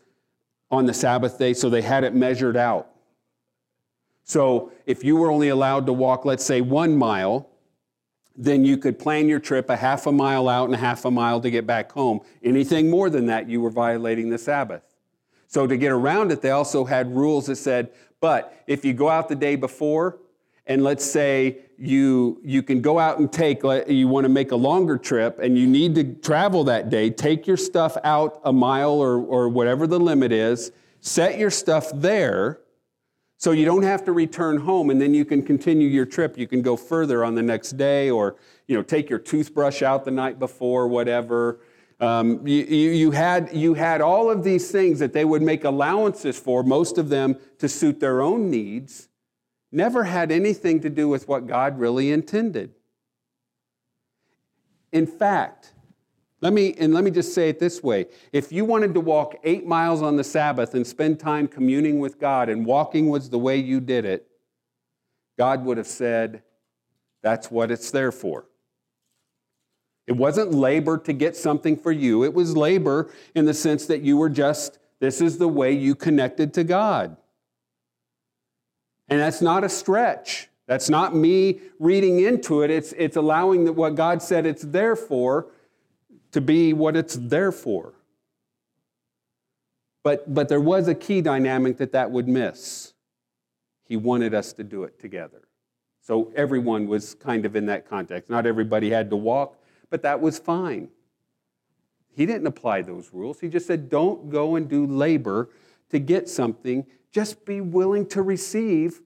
on 0.72 0.86
the 0.86 0.94
Sabbath 0.94 1.38
day, 1.38 1.54
so 1.54 1.70
they 1.70 1.82
had 1.82 2.04
it 2.04 2.14
measured 2.14 2.58
out. 2.58 2.90
So 4.24 4.72
if 4.86 5.04
you 5.04 5.16
were 5.16 5.32
only 5.32 5.50
allowed 5.50 5.86
to 5.88 5.94
walk, 5.94 6.26
let's 6.26 6.46
say, 6.46 6.62
one 6.62 6.96
mile, 6.96 7.50
then 8.36 8.64
you 8.64 8.78
could 8.78 9.00
plan 9.00 9.28
your 9.28 9.40
trip 9.40 9.70
a 9.70 9.76
half 9.76 10.06
a 10.06 10.12
mile 10.12 10.48
out 10.48 10.66
and 10.66 10.76
a 10.76 10.78
half 10.78 11.04
a 11.06 11.12
mile 11.12 11.42
to 11.42 11.50
get 11.50 11.66
back 11.66 11.92
home. 11.92 12.22
Anything 12.44 12.90
more 12.90 13.10
than 13.10 13.26
that, 13.26 13.50
you 13.50 13.60
were 13.60 13.72
violating 13.72 14.30
the 14.30 14.38
Sabbath. 14.38 14.84
So 15.48 15.66
to 15.66 15.76
get 15.76 15.92
around 15.92 16.32
it, 16.32 16.42
they 16.42 16.52
also 16.52 16.86
had 16.86 17.14
rules 17.16 17.48
that 17.48 17.56
said, 17.56 17.92
but 18.22 18.64
if 18.68 18.86
you 18.86 18.94
go 18.94 19.10
out 19.10 19.30
the 19.30 19.36
day 19.36 19.56
before, 19.56 20.20
and 20.70 20.84
let's 20.84 21.04
say 21.04 21.58
you 21.78 22.40
you 22.44 22.64
can 22.64 22.80
go 22.82 22.98
out 22.98 23.20
and 23.20 23.32
take 23.34 23.62
you 23.88 24.08
want 24.08 24.24
to 24.24 24.30
make 24.30 24.52
a 24.52 24.56
longer 24.56 24.98
trip 24.98 25.40
and 25.40 25.58
you 25.58 25.68
need 25.68 25.96
to 25.96 26.04
travel 26.04 26.64
that 26.64 26.90
day 26.90 27.10
take 27.10 27.46
your 27.46 27.58
stuff 27.58 27.98
out 28.06 28.40
a 28.46 28.54
mile 28.54 28.92
or, 28.92 29.18
or 29.18 29.50
whatever 29.50 29.86
the 29.86 30.00
limit 30.00 30.32
is 30.32 30.72
set 31.02 31.38
your 31.38 31.50
stuff 31.50 31.92
there 31.94 32.60
so 33.40 33.52
you 33.52 33.64
don't 33.64 33.84
have 33.84 34.04
to 34.04 34.12
return 34.12 34.58
home 34.58 34.90
and 34.90 35.02
then 35.02 35.14
you 35.14 35.24
can 35.24 35.42
continue 35.42 35.88
your 35.88 36.06
trip. 36.06 36.38
You 36.38 36.46
can 36.46 36.62
go 36.62 36.76
further 36.76 37.24
on 37.24 37.36
the 37.36 37.42
next 37.42 37.78
day 37.78 38.10
or 38.10 38.36
you 38.68 38.76
know 38.76 38.84
take 38.84 39.10
your 39.10 39.18
toothbrush 39.18 39.82
out 39.82 40.04
the 40.04 40.12
night 40.12 40.40
before 40.40 40.90
whatever. 40.90 41.62
Um, 42.02 42.46
you, 42.46 42.64
you, 42.64 43.12
had, 43.12 43.50
you 43.54 43.74
had 43.74 44.00
all 44.00 44.30
of 44.30 44.44
these 44.44 44.72
things 44.72 45.00
that 45.00 45.12
they 45.12 45.26
would 45.26 45.42
make 45.42 45.66
allowances 45.66 46.40
for 46.40 46.64
most 46.64 46.98
of 46.98 47.10
them 47.10 47.38
to 47.58 47.68
suit 47.68 48.00
their 48.00 48.22
own 48.22 48.50
needs 48.50 49.09
never 49.72 50.04
had 50.04 50.32
anything 50.32 50.80
to 50.82 50.90
do 50.90 51.08
with 51.08 51.28
what 51.28 51.48
God 51.48 51.80
really 51.80 52.12
intended. 52.12 52.74
In 54.92 55.06
fact, 55.06 55.74
let 56.42 56.54
me, 56.54 56.74
and 56.80 56.94
let 56.94 57.04
me 57.04 57.12
just 57.12 57.34
say 57.34 57.50
it 57.50 57.60
this 57.60 57.84
way 57.84 58.08
if 58.32 58.52
you 58.52 58.66
wanted 58.66 58.94
to 58.94 59.00
walk 59.00 59.36
eight 59.44 59.68
miles 59.68 60.02
on 60.02 60.16
the 60.16 60.24
Sabbath 60.24 60.74
and 60.74 60.88
spend 60.88 61.20
time 61.20 61.48
communing 61.48 62.00
with 62.00 62.20
God, 62.20 62.50
and 62.50 62.66
walking 62.66 63.10
was 63.10 63.30
the 63.30 63.40
way 63.40 63.58
you 63.58 63.80
did 63.80 64.06
it, 64.06 64.28
God 65.38 65.66
would 65.66 65.78
have 65.78 65.88
said, 65.88 66.44
That's 67.22 67.52
what 67.52 67.72
it's 67.72 67.92
there 67.92 68.12
for. 68.12 68.46
It 70.08 70.18
wasn't 70.18 70.52
labor 70.52 70.98
to 70.98 71.14
get 71.14 71.36
something 71.36 71.78
for 71.78 71.92
you, 71.92 72.24
it 72.24 72.34
was 72.34 72.56
labor 72.56 73.12
in 73.36 73.46
the 73.46 73.54
sense 73.54 73.86
that 73.88 74.02
you 74.02 74.18
were 74.18 74.30
just, 74.30 74.80
this 75.00 75.22
is 75.22 75.38
the 75.38 75.48
way 75.48 75.72
you 75.72 75.94
connected 75.94 76.54
to 76.56 76.64
God. 76.64 77.18
And 79.10 79.20
that's 79.20 79.42
not 79.42 79.64
a 79.64 79.70
stretch. 79.70 80.50
That's 80.68 80.90
not 80.90 81.16
me 81.16 81.62
reading 81.80 82.20
into 82.20 82.62
it. 82.62 82.70
It's, 82.70 82.94
it's 82.94 83.16
allowing 83.16 83.66
that 83.66 83.74
what 83.74 83.96
God 83.96 84.22
said 84.22 84.46
it's 84.46 84.62
there 84.62 84.96
for 84.96 85.48
to 86.32 86.42
be 86.42 86.74
what 86.74 86.96
it's 86.96 87.16
there 87.16 87.52
for. 87.52 87.94
But, 90.04 90.32
but 90.34 90.48
there 90.48 90.62
was 90.62 90.88
a 90.88 90.96
key 90.96 91.22
dynamic 91.22 91.78
that 91.78 91.92
that 91.94 92.12
would 92.12 92.28
miss. 92.28 92.94
He 93.84 93.98
wanted 93.98 94.34
us 94.34 94.54
to 94.54 94.64
do 94.64 94.84
it 94.84 95.00
together. 95.00 95.48
So 96.02 96.32
everyone 96.36 96.88
was 96.88 97.16
kind 97.16 97.46
of 97.46 97.56
in 97.56 97.66
that 97.66 97.88
context. 97.88 98.30
Not 98.30 98.46
everybody 98.46 98.92
had 98.92 99.10
to 99.10 99.16
walk, 99.16 99.58
but 99.90 100.04
that 100.04 100.22
was 100.22 100.40
fine. 100.40 100.90
He 102.16 102.26
didn't 102.26 102.48
apply 102.48 102.84
those 102.84 103.12
rules. 103.14 103.40
He 103.40 103.50
just 103.50 103.66
said, 103.66 103.90
don't 103.90 104.30
go 104.30 104.56
and 104.56 104.70
do 104.70 104.86
labor 104.86 105.50
to 105.90 106.00
get 106.00 106.30
something. 106.30 106.86
Just 107.12 107.46
be 107.46 107.62
willing 107.62 108.06
to 108.08 108.22
receive 108.22 109.02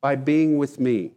by 0.00 0.16
being 0.16 0.58
with 0.58 0.78
me. 0.78 1.12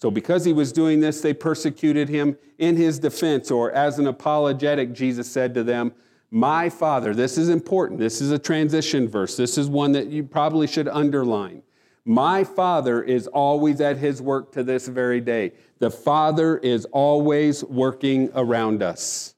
So, 0.00 0.10
because 0.10 0.44
he 0.44 0.52
was 0.52 0.72
doing 0.72 1.00
this, 1.00 1.20
they 1.20 1.32
persecuted 1.32 2.08
him 2.08 2.36
in 2.58 2.76
his 2.76 2.98
defense, 2.98 3.50
or 3.50 3.70
as 3.70 3.98
an 3.98 4.08
apologetic, 4.08 4.92
Jesus 4.92 5.30
said 5.30 5.54
to 5.54 5.62
them, 5.62 5.92
My 6.30 6.68
Father, 6.68 7.14
this 7.14 7.38
is 7.38 7.48
important. 7.48 8.00
This 8.00 8.20
is 8.20 8.32
a 8.32 8.38
transition 8.38 9.08
verse. 9.08 9.36
This 9.36 9.56
is 9.56 9.68
one 9.68 9.92
that 9.92 10.08
you 10.08 10.24
probably 10.24 10.66
should 10.66 10.88
underline. 10.88 11.62
My 12.04 12.42
Father 12.42 13.00
is 13.02 13.28
always 13.28 13.80
at 13.80 13.96
his 13.96 14.20
work 14.20 14.50
to 14.52 14.64
this 14.64 14.88
very 14.88 15.20
day. 15.20 15.52
The 15.78 15.90
Father 15.90 16.58
is 16.58 16.84
always 16.86 17.62
working 17.62 18.28
around 18.34 18.82
us. 18.82 19.36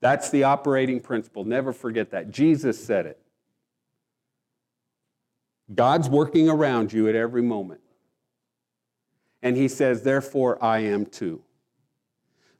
That's 0.00 0.30
the 0.30 0.44
operating 0.44 1.00
principle. 1.00 1.44
Never 1.44 1.72
forget 1.72 2.10
that. 2.10 2.30
Jesus 2.30 2.82
said 2.82 3.06
it. 3.06 3.18
God's 5.74 6.08
working 6.08 6.48
around 6.48 6.92
you 6.92 7.08
at 7.08 7.14
every 7.14 7.42
moment. 7.42 7.80
And 9.42 9.56
he 9.56 9.68
says, 9.68 10.02
Therefore, 10.02 10.62
I 10.62 10.80
am 10.80 11.06
too. 11.06 11.42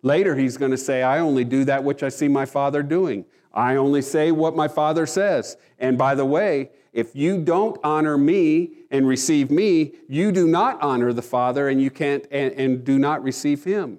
Later, 0.03 0.37
he's 0.37 0.57
going 0.57 0.71
to 0.71 0.79
say, 0.79 1.03
I 1.03 1.18
only 1.18 1.44
do 1.44 1.64
that 1.64 1.83
which 1.83 2.03
I 2.03 2.09
see 2.09 2.29
my 2.29 2.47
Father 2.47 2.83
doing. 2.83 3.25
I 3.53 3.77
only 3.77 4.03
say 4.03 4.31
what 4.31 4.55
my 4.55 4.68
Father 4.68 5.07
says. 5.07 5.57
And 5.79 5.99
by 5.99 6.14
the 6.14 6.25
way, 6.25 6.71
if 6.92 7.16
you 7.16 7.42
don't 7.42 7.79
honor 7.83 8.16
me 8.16 8.73
and 8.90 9.09
receive 9.09 9.51
me, 9.51 9.94
you 10.09 10.31
do 10.31 10.47
not 10.47 10.81
honor 10.81 11.12
the 11.12 11.23
Father 11.23 11.68
and 11.68 11.83
you 11.83 11.90
can't 11.90 12.27
and, 12.31 12.53
and 12.53 12.85
do 12.85 12.99
not 12.99 13.23
receive 13.23 13.64
him. 13.64 13.99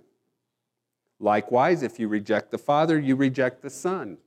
Likewise, 1.19 1.83
if 1.83 1.99
you 1.99 2.07
reject 2.07 2.51
the 2.51 2.57
Father, 2.57 2.97
you 2.97 3.15
reject 3.15 3.61
the 3.61 3.69
Son. 3.69 4.17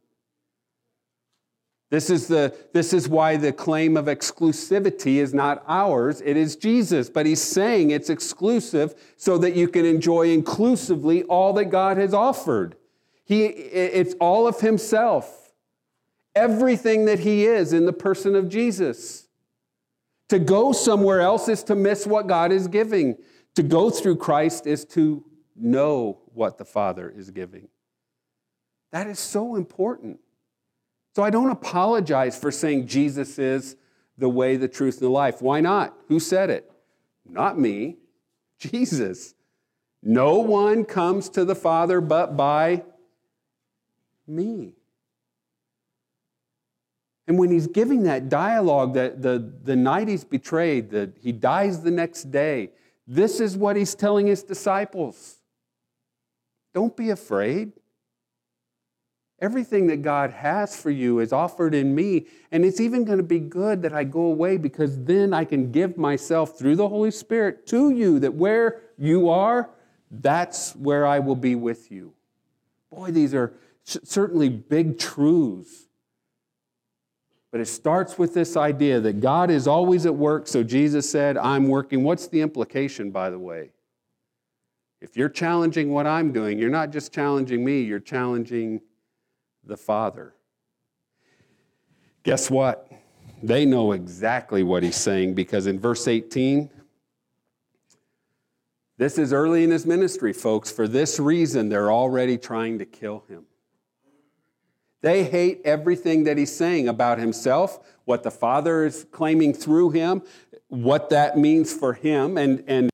This 1.92 2.08
is, 2.08 2.26
the, 2.26 2.56
this 2.72 2.94
is 2.94 3.06
why 3.06 3.36
the 3.36 3.52
claim 3.52 3.98
of 3.98 4.06
exclusivity 4.06 5.16
is 5.16 5.34
not 5.34 5.62
ours, 5.68 6.22
it 6.24 6.38
is 6.38 6.56
Jesus. 6.56 7.10
But 7.10 7.26
he's 7.26 7.42
saying 7.42 7.90
it's 7.90 8.08
exclusive 8.08 8.94
so 9.18 9.36
that 9.36 9.54
you 9.54 9.68
can 9.68 9.84
enjoy 9.84 10.30
inclusively 10.30 11.22
all 11.24 11.52
that 11.52 11.66
God 11.66 11.98
has 11.98 12.14
offered. 12.14 12.76
He, 13.26 13.44
it's 13.44 14.14
all 14.22 14.48
of 14.48 14.60
himself, 14.60 15.52
everything 16.34 17.04
that 17.04 17.18
he 17.18 17.44
is 17.44 17.74
in 17.74 17.84
the 17.84 17.92
person 17.92 18.36
of 18.36 18.48
Jesus. 18.48 19.28
To 20.30 20.38
go 20.38 20.72
somewhere 20.72 21.20
else 21.20 21.46
is 21.46 21.62
to 21.64 21.74
miss 21.74 22.06
what 22.06 22.26
God 22.26 22.52
is 22.52 22.68
giving. 22.68 23.18
To 23.56 23.62
go 23.62 23.90
through 23.90 24.16
Christ 24.16 24.66
is 24.66 24.86
to 24.86 25.26
know 25.54 26.22
what 26.32 26.56
the 26.56 26.64
Father 26.64 27.12
is 27.14 27.28
giving. 27.28 27.68
That 28.92 29.08
is 29.08 29.18
so 29.18 29.56
important. 29.56 30.20
So 31.14 31.22
I 31.22 31.30
don't 31.30 31.50
apologize 31.50 32.38
for 32.38 32.50
saying 32.50 32.86
Jesus 32.86 33.38
is 33.38 33.76
the 34.16 34.28
way, 34.28 34.56
the 34.56 34.68
truth, 34.68 34.94
and 34.94 35.02
the 35.02 35.10
life. 35.10 35.42
Why 35.42 35.60
not? 35.60 35.94
Who 36.08 36.18
said 36.18 36.50
it? 36.50 36.70
Not 37.28 37.58
me, 37.58 37.96
Jesus. 38.58 39.34
No 40.02 40.38
one 40.38 40.84
comes 40.84 41.28
to 41.30 41.44
the 41.44 41.54
Father 41.54 42.00
but 42.00 42.36
by 42.36 42.84
me. 44.26 44.74
And 47.26 47.38
when 47.38 47.50
he's 47.50 47.68
giving 47.68 48.02
that 48.04 48.28
dialogue, 48.28 48.94
that 48.94 49.22
the, 49.22 49.52
the 49.62 49.76
night 49.76 50.08
he's 50.08 50.24
betrayed, 50.24 50.90
that 50.90 51.16
he 51.20 51.30
dies 51.30 51.82
the 51.82 51.90
next 51.90 52.30
day, 52.30 52.70
this 53.06 53.40
is 53.40 53.56
what 53.56 53.76
he's 53.76 53.94
telling 53.94 54.26
his 54.26 54.42
disciples. 54.42 55.38
Don't 56.74 56.96
be 56.96 57.10
afraid. 57.10 57.72
Everything 59.42 59.88
that 59.88 60.02
God 60.02 60.30
has 60.30 60.80
for 60.80 60.90
you 60.90 61.18
is 61.18 61.32
offered 61.32 61.74
in 61.74 61.92
me. 61.94 62.26
And 62.52 62.64
it's 62.64 62.80
even 62.80 63.04
going 63.04 63.18
to 63.18 63.24
be 63.24 63.40
good 63.40 63.82
that 63.82 63.92
I 63.92 64.04
go 64.04 64.20
away 64.20 64.56
because 64.56 65.02
then 65.02 65.34
I 65.34 65.44
can 65.44 65.72
give 65.72 65.98
myself 65.98 66.56
through 66.56 66.76
the 66.76 66.88
Holy 66.88 67.10
Spirit 67.10 67.66
to 67.66 67.90
you, 67.90 68.20
that 68.20 68.32
where 68.32 68.82
you 68.96 69.28
are, 69.28 69.68
that's 70.12 70.76
where 70.76 71.04
I 71.04 71.18
will 71.18 71.34
be 71.34 71.56
with 71.56 71.90
you. 71.90 72.14
Boy, 72.90 73.10
these 73.10 73.34
are 73.34 73.52
certainly 73.84 74.48
big 74.48 74.96
truths. 74.96 75.88
But 77.50 77.60
it 77.60 77.66
starts 77.66 78.18
with 78.18 78.34
this 78.34 78.56
idea 78.56 79.00
that 79.00 79.20
God 79.20 79.50
is 79.50 79.66
always 79.66 80.06
at 80.06 80.14
work. 80.14 80.46
So 80.46 80.62
Jesus 80.62 81.10
said, 81.10 81.36
I'm 81.36 81.66
working. 81.66 82.04
What's 82.04 82.28
the 82.28 82.40
implication, 82.40 83.10
by 83.10 83.28
the 83.28 83.40
way? 83.40 83.72
If 85.00 85.16
you're 85.16 85.28
challenging 85.28 85.90
what 85.90 86.06
I'm 86.06 86.32
doing, 86.32 86.60
you're 86.60 86.70
not 86.70 86.90
just 86.90 87.12
challenging 87.12 87.64
me, 87.64 87.80
you're 87.80 87.98
challenging 87.98 88.80
the 89.64 89.76
Father. 89.76 90.34
Guess 92.22 92.50
what? 92.50 92.90
They 93.42 93.64
know 93.64 93.92
exactly 93.92 94.62
what 94.62 94.82
he's 94.82 94.96
saying 94.96 95.34
because 95.34 95.66
in 95.66 95.80
verse 95.80 96.06
18, 96.06 96.70
this 98.98 99.18
is 99.18 99.32
early 99.32 99.64
in 99.64 99.70
his 99.70 99.84
ministry, 99.84 100.32
folks. 100.32 100.70
For 100.70 100.86
this 100.86 101.18
reason, 101.18 101.68
they're 101.68 101.90
already 101.90 102.38
trying 102.38 102.78
to 102.78 102.84
kill 102.84 103.24
him. 103.28 103.46
They 105.00 105.24
hate 105.24 105.62
everything 105.64 106.24
that 106.24 106.38
he's 106.38 106.54
saying 106.54 106.86
about 106.86 107.18
himself, 107.18 107.80
what 108.04 108.22
the 108.22 108.30
Father 108.30 108.84
is 108.84 109.04
claiming 109.10 109.52
through 109.52 109.90
him, 109.90 110.22
what 110.68 111.10
that 111.10 111.36
means 111.36 111.72
for 111.72 111.94
him. 111.94 112.38
And, 112.38 112.62
and 112.68 112.91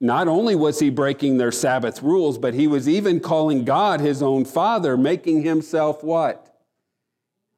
not 0.00 0.28
only 0.28 0.54
was 0.54 0.78
he 0.78 0.90
breaking 0.90 1.38
their 1.38 1.50
Sabbath 1.50 2.02
rules, 2.02 2.38
but 2.38 2.54
he 2.54 2.66
was 2.66 2.88
even 2.88 3.18
calling 3.20 3.64
God 3.64 4.00
his 4.00 4.22
own 4.22 4.44
father, 4.44 4.96
making 4.96 5.42
himself 5.42 6.04
what? 6.04 6.56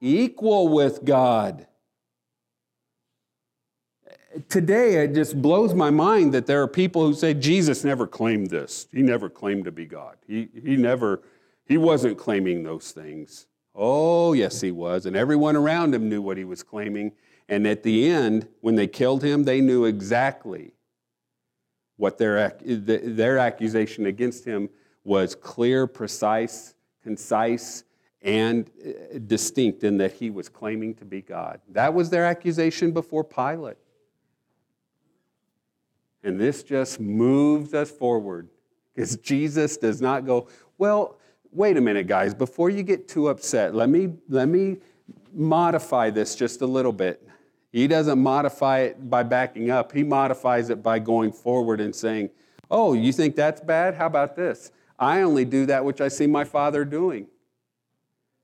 Equal 0.01 0.69
with 0.69 1.05
God. 1.05 1.67
Today, 4.49 5.05
it 5.05 5.13
just 5.13 5.43
blows 5.43 5.75
my 5.75 5.91
mind 5.91 6.33
that 6.33 6.47
there 6.47 6.63
are 6.63 6.69
people 6.69 7.05
who 7.05 7.15
say 7.15 7.35
Jesus 7.35 7.85
never 7.85 8.07
claimed 8.07 8.49
this. 8.49 8.87
He 8.93 9.03
never 9.03 9.29
claimed 9.29 9.65
to 9.65 9.73
be 9.73 9.85
God. 9.85 10.17
He, 10.27 10.49
he 10.55 10.77
never, 10.77 11.23
he 11.67 11.77
wasn't 11.77 12.17
claiming 12.17 12.63
those 12.63 12.93
things. 12.93 13.47
Oh, 13.75 14.33
yes, 14.33 14.61
he 14.61 14.71
was. 14.71 15.05
And 15.05 15.15
everyone 15.15 15.57
around 15.57 15.95
him 15.95 16.09
knew 16.09 16.23
what 16.23 16.39
he 16.39 16.45
was 16.45 16.63
claiming. 16.63 17.13
And 17.49 17.67
at 17.67 17.83
the 17.83 18.09
end, 18.09 18.49
when 18.61 18.77
they 18.77 18.87
killed 18.87 19.23
him, 19.23 19.45
they 19.45 19.61
knew 19.61 19.85
exactly 19.85 20.73
what 22.01 22.17
their, 22.17 22.57
their 22.65 23.37
accusation 23.37 24.07
against 24.07 24.45
him 24.45 24.71
was 25.05 25.35
clear, 25.35 25.87
precise, 25.87 26.75
concise, 27.03 27.85
and 28.23 28.71
uh, 28.85 29.19
distinct 29.27 29.85
in 29.85 29.99
that 29.99 30.13
he 30.13 30.31
was 30.31 30.49
claiming 30.49 30.95
to 30.95 31.05
be 31.05 31.21
God. 31.21 31.61
That 31.69 31.93
was 31.93 32.09
their 32.09 32.25
accusation 32.25 32.93
before 32.93 33.23
Pilate. 33.23 33.77
And 36.25 36.41
this 36.41 36.63
just 36.63 37.01
moves 37.01 37.75
us 37.75 37.91
forward 37.91 38.49
because 38.95 39.17
Jesus 39.17 39.77
does 39.77 40.01
not 40.01 40.25
go, 40.25 40.49
well, 40.79 41.19
wait 41.53 41.77
a 41.77 41.81
minute, 41.83 42.07
guys, 42.07 42.33
before 42.33 42.71
you 42.71 42.83
get 42.83 43.09
too 43.09 43.29
upset, 43.29 43.75
let 43.75 43.91
me, 43.91 44.15
let 44.29 44.49
me 44.49 44.79
modify 45.35 46.09
this 46.09 46.35
just 46.35 46.63
a 46.63 46.67
little 46.67 46.93
bit. 46.93 47.27
He 47.73 47.87
doesn't 47.87 48.19
modify 48.19 48.81
it 48.81 49.09
by 49.09 49.23
backing 49.23 49.71
up, 49.71 49.93
he 49.93 50.03
modifies 50.03 50.71
it 50.71 50.83
by 50.83 50.99
going 50.99 51.33
forward 51.33 51.81
and 51.81 51.95
saying, 51.95 52.31
Oh, 52.71 52.93
you 52.93 53.13
think 53.13 53.35
that's 53.35 53.61
bad? 53.61 53.95
How 53.95 54.07
about 54.07 54.37
this? 54.37 54.71
I 54.99 55.23
only 55.23 55.45
do 55.45 55.67
that 55.67 55.85
which 55.85 56.01
I 56.01 56.09
see 56.09 56.27
my 56.27 56.45
father 56.45 56.85
doing. 56.85 57.27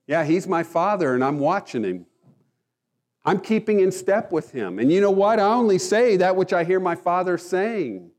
Yeah, 0.06 0.24
he's 0.24 0.48
my 0.48 0.62
father 0.62 1.14
and 1.14 1.22
I'm 1.22 1.38
watching 1.38 1.84
him. 1.84 2.06
I'm 3.24 3.40
keeping 3.40 3.80
in 3.80 3.92
step 3.92 4.32
with 4.32 4.52
him. 4.52 4.78
And 4.78 4.90
you 4.90 5.00
know 5.00 5.10
what? 5.10 5.38
I 5.38 5.52
only 5.52 5.78
say 5.78 6.16
that 6.16 6.34
which 6.36 6.52
I 6.52 6.64
hear 6.64 6.80
my 6.80 6.94
father 6.94 7.38
saying. 7.38 8.10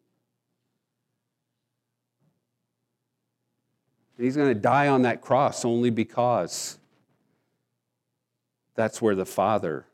he's 4.20 4.36
going 4.36 4.54
to 4.54 4.60
die 4.60 4.88
on 4.88 5.04
that 5.04 5.22
cross 5.22 5.63
only 5.63 5.89
because 5.89 6.78
that's 8.76 9.02
where 9.02 9.15
the 9.15 9.26
Father 9.26 9.86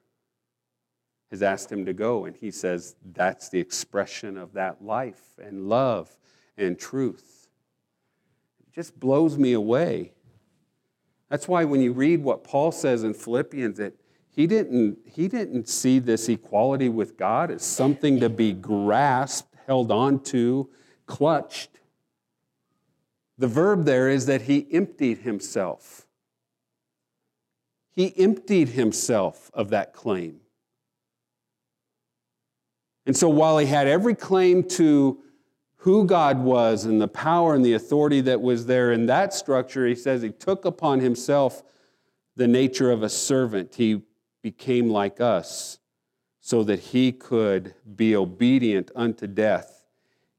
has 1.34 1.42
asked 1.42 1.72
him 1.72 1.84
to 1.84 1.94
go. 1.94 2.26
And 2.26 2.36
he 2.36 2.52
says 2.52 2.96
that's 3.12 3.50
the 3.50 3.60
expression 3.60 4.38
of 4.38 4.54
that 4.54 4.86
life 4.86 5.40
and 5.42 5.68
love 5.68 6.16
and 6.60 6.78
truth. 6.78 7.48
It 8.60 8.72
just 8.72 9.00
blows 9.00 9.36
me 9.36 9.54
away. 9.54 10.14
That's 11.30 11.48
why 11.48 11.64
when 11.64 11.82
you 11.82 11.92
read 11.92 12.24
what 12.24 12.44
Paul 12.44 12.72
says 12.72 13.04
in 13.04 13.16
Philippians, 13.16 13.80
that 13.80 13.96
he 14.30 14.46
didn't, 14.46 15.00
he 15.06 15.28
didn't 15.28 15.68
see 15.68 15.98
this 15.98 16.30
equality 16.30 16.88
with 16.88 17.18
God 17.18 17.50
as 17.50 17.64
something 17.64 18.20
to 18.20 18.30
be 18.30 18.54
grasped, 18.54 19.56
held 19.66 19.92
onto, 19.92 20.68
clutched. 21.08 21.80
The 23.40 23.48
verb 23.48 23.86
there 23.86 24.08
is 24.08 24.28
that 24.28 24.44
he 24.44 24.68
emptied 24.72 25.20
himself. 25.20 26.06
He 27.90 28.14
emptied 28.20 28.70
himself 28.70 29.50
of 29.56 29.70
that 29.72 29.94
claim. 29.94 30.42
And 33.06 33.16
so 33.16 33.28
while 33.30 33.58
he 33.58 33.66
had 33.66 33.88
every 33.88 34.16
claim 34.16 34.64
to 34.70 35.20
who 35.78 36.06
God 36.06 36.40
was 36.40 36.86
and 36.86 37.02
the 37.02 37.08
power 37.08 37.54
and 37.54 37.66
the 37.66 37.74
authority 37.74 38.22
that 38.22 38.42
was 38.42 38.66
there 38.66 38.94
in 38.94 39.06
that 39.08 39.34
structure, 39.34 39.86
he 39.86 39.96
says 39.96 40.22
he 40.22 40.32
took 40.32 40.64
upon 40.64 41.02
himself 41.02 41.64
the 42.36 42.48
nature 42.48 42.90
of 42.90 43.04
a 43.04 43.10
servant. 43.10 43.76
He 43.76 44.02
became 44.42 44.90
like 44.90 45.20
us 45.20 45.80
so 46.40 46.64
that 46.64 46.80
he 46.80 47.12
could 47.12 47.74
be 47.96 48.16
obedient 48.16 48.92
unto 48.96 49.28
death, 49.28 49.86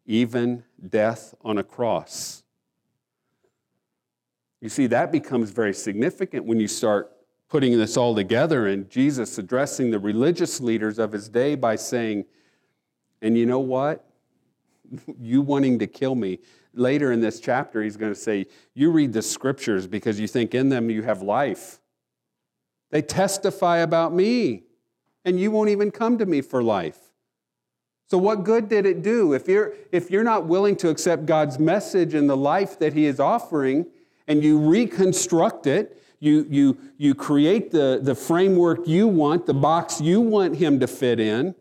even 0.07 0.65
death 0.89 1.35
on 1.43 1.59
a 1.59 1.63
cross. 1.63 2.43
You 4.61 4.71
see, 4.71 4.87
that 4.87 5.13
becomes 5.13 5.51
very 5.51 5.75
significant 5.75 6.47
when 6.47 6.59
you 6.59 6.69
start 6.69 7.11
putting 7.51 7.77
this 7.77 7.99
all 7.99 8.15
together 8.15 8.67
and 8.67 8.89
Jesus 8.89 9.37
addressing 9.37 9.91
the 9.91 9.99
religious 9.99 10.59
leaders 10.61 10.99
of 10.99 11.13
his 11.13 11.29
day 11.29 11.55
by 11.55 11.77
saying, 11.77 12.25
And 13.25 13.39
you 13.39 13.47
know 13.47 13.59
what? 13.59 14.05
you 15.19 15.43
wanting 15.43 15.81
to 15.81 15.87
kill 15.89 16.15
me. 16.15 16.39
Later 16.75 17.11
in 17.11 17.21
this 17.21 17.41
chapter, 17.41 17.83
he's 17.83 17.97
going 17.97 18.13
to 18.13 18.19
say, 18.19 18.47
You 18.75 18.91
read 18.91 19.13
the 19.13 19.23
scriptures 19.23 19.87
because 19.87 20.21
you 20.21 20.29
think 20.29 20.55
in 20.55 20.69
them 20.69 20.91
you 20.91 21.03
have 21.03 21.23
life. 21.23 21.81
They 22.91 23.01
testify 23.03 23.79
about 23.79 24.13
me, 24.13 24.65
and 25.25 25.41
you 25.41 25.51
won't 25.51 25.71
even 25.71 25.91
come 25.91 26.19
to 26.19 26.27
me 26.27 26.43
for 26.43 26.63
life. 26.63 26.99
So, 28.09 28.19
what 28.19 28.45
good 28.45 28.69
did 28.69 28.85
it 28.85 29.03
do? 29.03 29.33
If 29.33 29.49
you're, 29.49 29.73
if 29.91 30.11
you're 30.11 30.25
not 30.25 30.47
willing 30.47 30.77
to 30.77 30.91
accept 30.91 31.25
God's 31.27 31.59
message 31.59 32.13
and 32.13 32.29
the 32.29 32.37
life 32.37 32.79
that 32.79 32.93
He 32.93 33.07
is 33.07 33.19
offering, 33.19 33.87
and 34.29 34.45
you 34.45 34.59
reconstruct 34.59 35.67
it, 35.67 36.03
you, 36.21 36.47
you, 36.51 36.79
you 36.99 37.15
create 37.15 37.71
the, 37.71 38.01
the 38.03 38.15
framework 38.15 38.87
you 38.87 39.09
want, 39.09 39.47
the 39.47 39.55
box 39.55 40.01
you 40.01 40.21
want 40.21 40.57
Him 40.57 40.79
to 40.81 40.87
fit 40.87 41.19
in, 41.19 41.55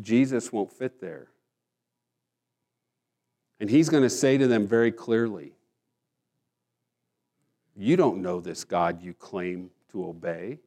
Jesus 0.00 0.52
won't 0.52 0.70
fit 0.70 1.00
there. 1.00 1.28
And 3.60 3.70
he's 3.70 3.88
going 3.88 4.02
to 4.02 4.10
say 4.10 4.36
to 4.36 4.46
them 4.46 4.66
very 4.66 4.92
clearly 4.92 5.52
You 7.76 7.96
don't 7.96 8.20
know 8.20 8.40
this 8.40 8.64
God 8.64 9.02
you 9.02 9.14
claim 9.14 9.70
to 9.92 10.06
obey. 10.06 10.58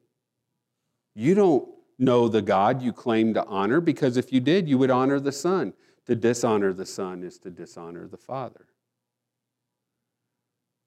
You 1.14 1.34
don't 1.34 1.68
know 1.98 2.28
the 2.28 2.42
God 2.42 2.82
you 2.82 2.92
claim 2.92 3.34
to 3.34 3.44
honor 3.46 3.80
because 3.80 4.16
if 4.16 4.32
you 4.32 4.40
did, 4.40 4.68
you 4.68 4.78
would 4.78 4.90
honor 4.90 5.20
the 5.20 5.32
Son. 5.32 5.74
To 6.06 6.14
dishonor 6.14 6.72
the 6.72 6.86
Son 6.86 7.22
is 7.22 7.38
to 7.40 7.50
dishonor 7.50 8.06
the 8.06 8.16
Father. 8.16 8.66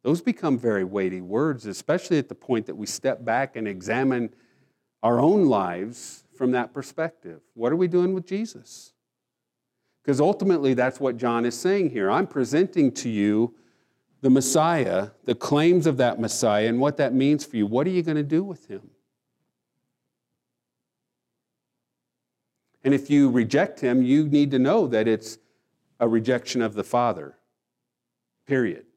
Those 0.03 0.21
become 0.21 0.57
very 0.57 0.83
weighty 0.83 1.21
words, 1.21 1.67
especially 1.67 2.17
at 2.17 2.27
the 2.27 2.35
point 2.35 2.65
that 2.65 2.75
we 2.75 2.87
step 2.87 3.23
back 3.23 3.55
and 3.55 3.67
examine 3.67 4.31
our 5.03 5.19
own 5.19 5.45
lives 5.45 6.20
from 6.41 6.49
that 6.49 6.73
perspective. 6.73 7.39
What 7.53 7.71
are 7.71 7.75
we 7.75 7.87
doing 7.87 8.15
with 8.15 8.25
Jesus? 8.25 8.93
Because 10.01 10.19
ultimately, 10.19 10.73
that's 10.73 10.99
what 10.99 11.15
John 11.15 11.45
is 11.45 11.53
saying 11.53 11.91
here. 11.91 12.09
I'm 12.09 12.25
presenting 12.25 12.91
to 12.93 13.09
you 13.09 13.53
the 14.21 14.31
Messiah, 14.31 15.09
the 15.25 15.35
claims 15.35 15.85
of 15.85 15.97
that 15.97 16.19
Messiah, 16.19 16.67
and 16.67 16.79
what 16.79 16.97
that 16.97 17.13
means 17.13 17.45
for 17.45 17.57
you. 17.57 17.67
What 17.67 17.85
are 17.85 17.91
you 17.91 18.01
going 18.01 18.17
to 18.17 18.23
do 18.23 18.43
with 18.43 18.65
him? 18.65 18.89
And 22.83 22.91
if 22.95 23.07
you 23.07 23.29
reject 23.29 23.79
him, 23.79 24.01
you 24.01 24.27
need 24.27 24.49
to 24.49 24.57
know 24.57 24.87
that 24.87 25.07
it's 25.07 25.37
a 25.99 26.07
rejection 26.07 26.63
of 26.63 26.73
the 26.73 26.83
Father, 26.83 27.37
period. 28.47 28.87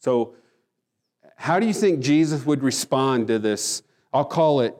So, 0.00 0.34
how 1.36 1.58
do 1.58 1.66
you 1.66 1.72
think 1.72 2.00
Jesus 2.00 2.44
would 2.44 2.62
respond 2.62 3.28
to 3.28 3.38
this? 3.38 3.82
I'll 4.14 4.24
call 4.24 4.60
it 4.60 4.76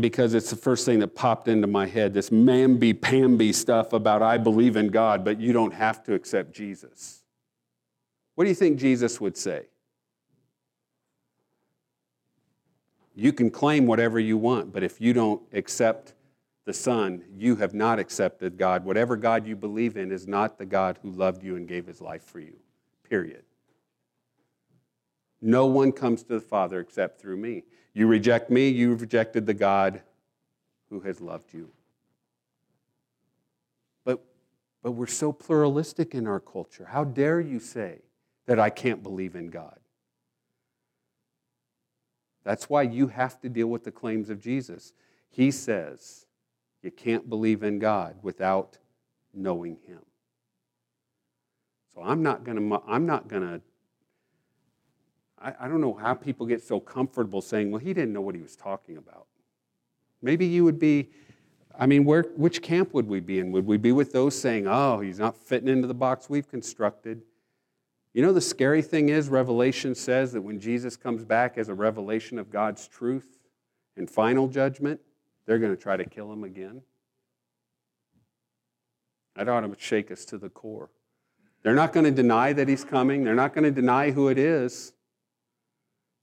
because 0.00 0.34
it's 0.34 0.50
the 0.50 0.56
first 0.56 0.86
thing 0.86 0.98
that 1.00 1.14
popped 1.14 1.46
into 1.46 1.66
my 1.66 1.86
head 1.86 2.14
this 2.14 2.30
mamby 2.30 3.00
pamby 3.00 3.52
stuff 3.52 3.92
about 3.92 4.22
I 4.22 4.38
believe 4.38 4.76
in 4.76 4.88
God, 4.88 5.24
but 5.24 5.38
you 5.38 5.52
don't 5.52 5.74
have 5.74 6.02
to 6.04 6.14
accept 6.14 6.52
Jesus. 6.52 7.22
What 8.34 8.44
do 8.44 8.48
you 8.50 8.56
think 8.56 8.80
Jesus 8.80 9.20
would 9.20 9.36
say? 9.36 9.66
You 13.14 13.32
can 13.32 13.50
claim 13.50 13.86
whatever 13.86 14.18
you 14.18 14.36
want, 14.36 14.72
but 14.72 14.82
if 14.82 15.00
you 15.00 15.12
don't 15.12 15.40
accept 15.52 16.14
the 16.64 16.72
Son, 16.72 17.22
you 17.36 17.56
have 17.56 17.74
not 17.74 17.98
accepted 18.00 18.56
God. 18.56 18.84
Whatever 18.84 19.16
God 19.16 19.46
you 19.46 19.54
believe 19.54 19.96
in 19.96 20.10
is 20.10 20.26
not 20.26 20.58
the 20.58 20.66
God 20.66 20.98
who 21.02 21.10
loved 21.10 21.44
you 21.44 21.54
and 21.56 21.68
gave 21.68 21.86
his 21.86 22.00
life 22.00 22.24
for 22.24 22.40
you, 22.40 22.56
period. 23.08 23.44
No 25.40 25.66
one 25.66 25.92
comes 25.92 26.22
to 26.24 26.34
the 26.34 26.40
Father 26.40 26.80
except 26.80 27.20
through 27.20 27.36
me. 27.36 27.64
You 27.94 28.08
reject 28.08 28.50
me, 28.50 28.68
you've 28.68 29.00
rejected 29.00 29.46
the 29.46 29.54
God 29.54 30.02
who 30.90 31.00
has 31.00 31.20
loved 31.20 31.54
you. 31.54 31.70
But, 34.04 34.20
but 34.82 34.92
we're 34.92 35.06
so 35.06 35.32
pluralistic 35.32 36.14
in 36.14 36.26
our 36.26 36.40
culture. 36.40 36.86
How 36.90 37.04
dare 37.04 37.40
you 37.40 37.60
say 37.60 38.00
that 38.46 38.58
I 38.58 38.68
can't 38.68 39.02
believe 39.02 39.36
in 39.36 39.48
God? 39.48 39.78
That's 42.44 42.68
why 42.68 42.82
you 42.82 43.06
have 43.08 43.40
to 43.40 43.48
deal 43.48 43.68
with 43.68 43.84
the 43.84 43.90
claims 43.90 44.28
of 44.28 44.40
Jesus. 44.40 44.92
He 45.30 45.50
says 45.50 46.26
you 46.82 46.90
can't 46.90 47.30
believe 47.30 47.62
in 47.62 47.78
God 47.78 48.16
without 48.22 48.76
knowing 49.32 49.78
Him. 49.86 50.00
So 51.94 52.02
I'm 52.02 52.22
not 52.22 52.44
going 52.44 52.68
to 52.68 52.82
I'm 52.86 53.06
not 53.06 53.28
going 53.28 53.42
to 53.42 53.60
I, 55.44 55.52
I 55.60 55.68
don't 55.68 55.80
know 55.80 55.92
how 55.92 56.14
people 56.14 56.46
get 56.46 56.62
so 56.62 56.80
comfortable 56.80 57.42
saying, 57.42 57.70
well, 57.70 57.80
he 57.80 57.92
didn't 57.92 58.12
know 58.12 58.22
what 58.22 58.34
he 58.34 58.40
was 58.40 58.56
talking 58.56 58.96
about. 58.96 59.26
Maybe 60.22 60.46
you 60.46 60.64
would 60.64 60.78
be, 60.78 61.10
I 61.78 61.86
mean, 61.86 62.04
where, 62.04 62.22
which 62.36 62.62
camp 62.62 62.94
would 62.94 63.06
we 63.06 63.20
be 63.20 63.38
in? 63.38 63.52
Would 63.52 63.66
we 63.66 63.76
be 63.76 63.92
with 63.92 64.12
those 64.12 64.40
saying, 64.40 64.66
oh, 64.66 65.00
he's 65.00 65.18
not 65.18 65.36
fitting 65.36 65.68
into 65.68 65.86
the 65.86 65.94
box 65.94 66.30
we've 66.30 66.48
constructed? 66.48 67.20
You 68.14 68.22
know, 68.22 68.32
the 68.32 68.40
scary 68.40 68.80
thing 68.80 69.10
is, 69.10 69.28
Revelation 69.28 69.94
says 69.94 70.32
that 70.32 70.40
when 70.40 70.60
Jesus 70.60 70.96
comes 70.96 71.24
back 71.24 71.58
as 71.58 71.68
a 71.68 71.74
revelation 71.74 72.38
of 72.38 72.48
God's 72.48 72.88
truth 72.88 73.38
and 73.96 74.08
final 74.08 74.48
judgment, 74.48 75.00
they're 75.46 75.58
going 75.58 75.76
to 75.76 75.80
try 75.80 75.96
to 75.96 76.04
kill 76.04 76.32
him 76.32 76.44
again. 76.44 76.80
That 79.36 79.48
ought 79.48 79.60
to 79.60 79.74
shake 79.78 80.10
us 80.10 80.24
to 80.26 80.38
the 80.38 80.48
core. 80.48 80.90
They're 81.62 81.74
not 81.74 81.92
going 81.92 82.04
to 82.04 82.12
deny 82.12 82.52
that 82.52 82.68
he's 82.68 82.84
coming, 82.84 83.24
they're 83.24 83.34
not 83.34 83.52
going 83.52 83.64
to 83.64 83.70
deny 83.70 84.10
who 84.10 84.28
it 84.28 84.38
is. 84.38 84.92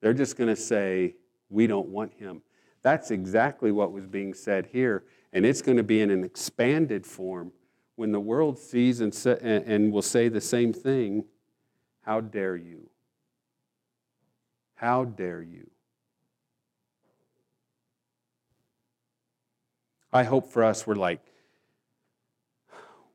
They're 0.01 0.13
just 0.13 0.35
going 0.35 0.49
to 0.49 0.55
say, 0.55 1.15
We 1.49 1.67
don't 1.67 1.89
want 1.89 2.13
him. 2.13 2.41
That's 2.81 3.11
exactly 3.11 3.71
what 3.71 3.91
was 3.91 4.07
being 4.07 4.33
said 4.33 4.67
here. 4.71 5.05
And 5.33 5.45
it's 5.45 5.61
going 5.61 5.77
to 5.77 5.83
be 5.83 6.01
in 6.01 6.09
an 6.09 6.23
expanded 6.23 7.05
form 7.05 7.51
when 7.95 8.11
the 8.11 8.19
world 8.19 8.57
sees 8.57 8.99
and, 8.99 9.13
sa- 9.13 9.37
and 9.41 9.93
will 9.93 10.01
say 10.01 10.27
the 10.27 10.41
same 10.41 10.73
thing 10.73 11.25
How 12.01 12.19
dare 12.19 12.57
you? 12.57 12.89
How 14.75 15.05
dare 15.05 15.43
you? 15.43 15.69
I 20.11 20.23
hope 20.23 20.51
for 20.51 20.63
us, 20.63 20.85
we're 20.85 20.95
like, 20.95 21.21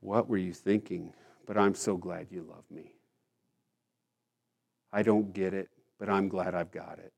What 0.01 0.29
were 0.29 0.39
you 0.39 0.53
thinking? 0.53 1.13
But 1.47 1.57
I'm 1.57 1.75
so 1.75 1.97
glad 1.97 2.29
you 2.31 2.43
love 2.43 2.65
me. 2.71 2.93
I 4.93 5.03
don't 5.03 5.33
get 5.33 5.55
it 5.55 5.69
but 5.99 6.09
I'm 6.09 6.29
glad 6.29 6.55
I've 6.55 6.71
got 6.71 6.99
it. 6.99 7.13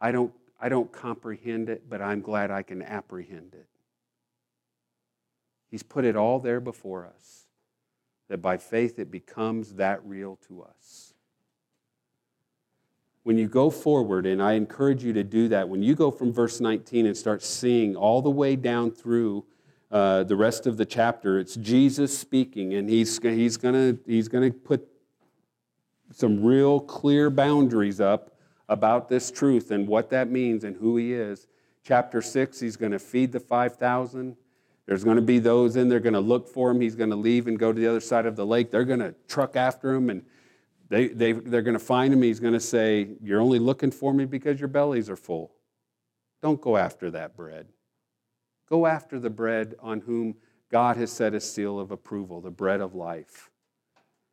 I 0.00 0.10
don't, 0.10 0.32
I 0.60 0.68
don't 0.68 0.90
comprehend 0.90 1.68
it, 1.68 1.88
but 1.88 2.02
I'm 2.02 2.20
glad 2.20 2.50
I 2.50 2.62
can 2.62 2.82
apprehend 2.82 3.54
it. 3.54 3.66
He's 5.70 5.82
put 5.82 6.04
it 6.04 6.16
all 6.16 6.38
there 6.38 6.60
before 6.60 7.06
us, 7.06 7.46
that 8.28 8.42
by 8.42 8.56
faith 8.56 8.98
it 8.98 9.10
becomes 9.10 9.74
that 9.74 10.04
real 10.04 10.38
to 10.48 10.62
us. 10.62 11.14
When 13.22 13.38
you 13.38 13.46
go 13.46 13.70
forward, 13.70 14.26
and 14.26 14.42
I 14.42 14.54
encourage 14.54 15.04
you 15.04 15.12
to 15.12 15.22
do 15.22 15.48
that, 15.48 15.68
when 15.68 15.82
you 15.82 15.94
go 15.94 16.10
from 16.10 16.32
verse 16.32 16.60
19 16.60 17.06
and 17.06 17.16
start 17.16 17.42
seeing 17.42 17.94
all 17.94 18.20
the 18.20 18.30
way 18.30 18.56
down 18.56 18.90
through 18.90 19.44
uh, 19.92 20.24
the 20.24 20.34
rest 20.34 20.66
of 20.66 20.76
the 20.76 20.84
chapter, 20.84 21.38
it's 21.38 21.54
Jesus 21.54 22.16
speaking, 22.18 22.74
and 22.74 22.90
he's, 22.90 23.20
he's 23.22 23.56
going 23.56 24.00
he's 24.06 24.28
gonna 24.28 24.50
put 24.50 24.91
some 26.12 26.44
real 26.44 26.80
clear 26.80 27.30
boundaries 27.30 28.00
up 28.00 28.36
about 28.68 29.08
this 29.08 29.30
truth 29.30 29.70
and 29.70 29.86
what 29.86 30.10
that 30.10 30.30
means 30.30 30.64
and 30.64 30.76
who 30.76 30.96
he 30.96 31.12
is. 31.12 31.46
Chapter 31.84 32.22
6, 32.22 32.60
he's 32.60 32.76
going 32.76 32.92
to 32.92 32.98
feed 32.98 33.32
the 33.32 33.40
5,000. 33.40 34.36
There's 34.86 35.04
going 35.04 35.16
to 35.16 35.22
be 35.22 35.38
those 35.38 35.76
in 35.76 35.88
there 35.88 36.00
going 36.00 36.12
to 36.12 36.20
look 36.20 36.48
for 36.48 36.70
him. 36.70 36.80
He's 36.80 36.94
going 36.94 37.10
to 37.10 37.16
leave 37.16 37.48
and 37.48 37.58
go 37.58 37.72
to 37.72 37.80
the 37.80 37.86
other 37.86 38.00
side 38.00 38.26
of 38.26 38.36
the 38.36 38.46
lake. 38.46 38.70
They're 38.70 38.84
going 38.84 39.00
to 39.00 39.14
truck 39.28 39.56
after 39.56 39.92
him 39.92 40.10
and 40.10 40.22
they, 40.88 41.08
they, 41.08 41.32
they're 41.32 41.62
going 41.62 41.78
to 41.78 41.84
find 41.84 42.12
him. 42.12 42.20
He's 42.20 42.38
going 42.38 42.52
to 42.52 42.60
say, 42.60 43.08
You're 43.22 43.40
only 43.40 43.58
looking 43.58 43.90
for 43.90 44.12
me 44.12 44.26
because 44.26 44.60
your 44.60 44.68
bellies 44.68 45.08
are 45.08 45.16
full. 45.16 45.54
Don't 46.42 46.60
go 46.60 46.76
after 46.76 47.10
that 47.12 47.34
bread. 47.34 47.68
Go 48.68 48.84
after 48.84 49.18
the 49.18 49.30
bread 49.30 49.74
on 49.80 50.00
whom 50.00 50.34
God 50.70 50.98
has 50.98 51.10
set 51.10 51.32
a 51.32 51.40
seal 51.40 51.80
of 51.80 51.92
approval, 51.92 52.42
the 52.42 52.50
bread 52.50 52.82
of 52.82 52.94
life. 52.94 53.50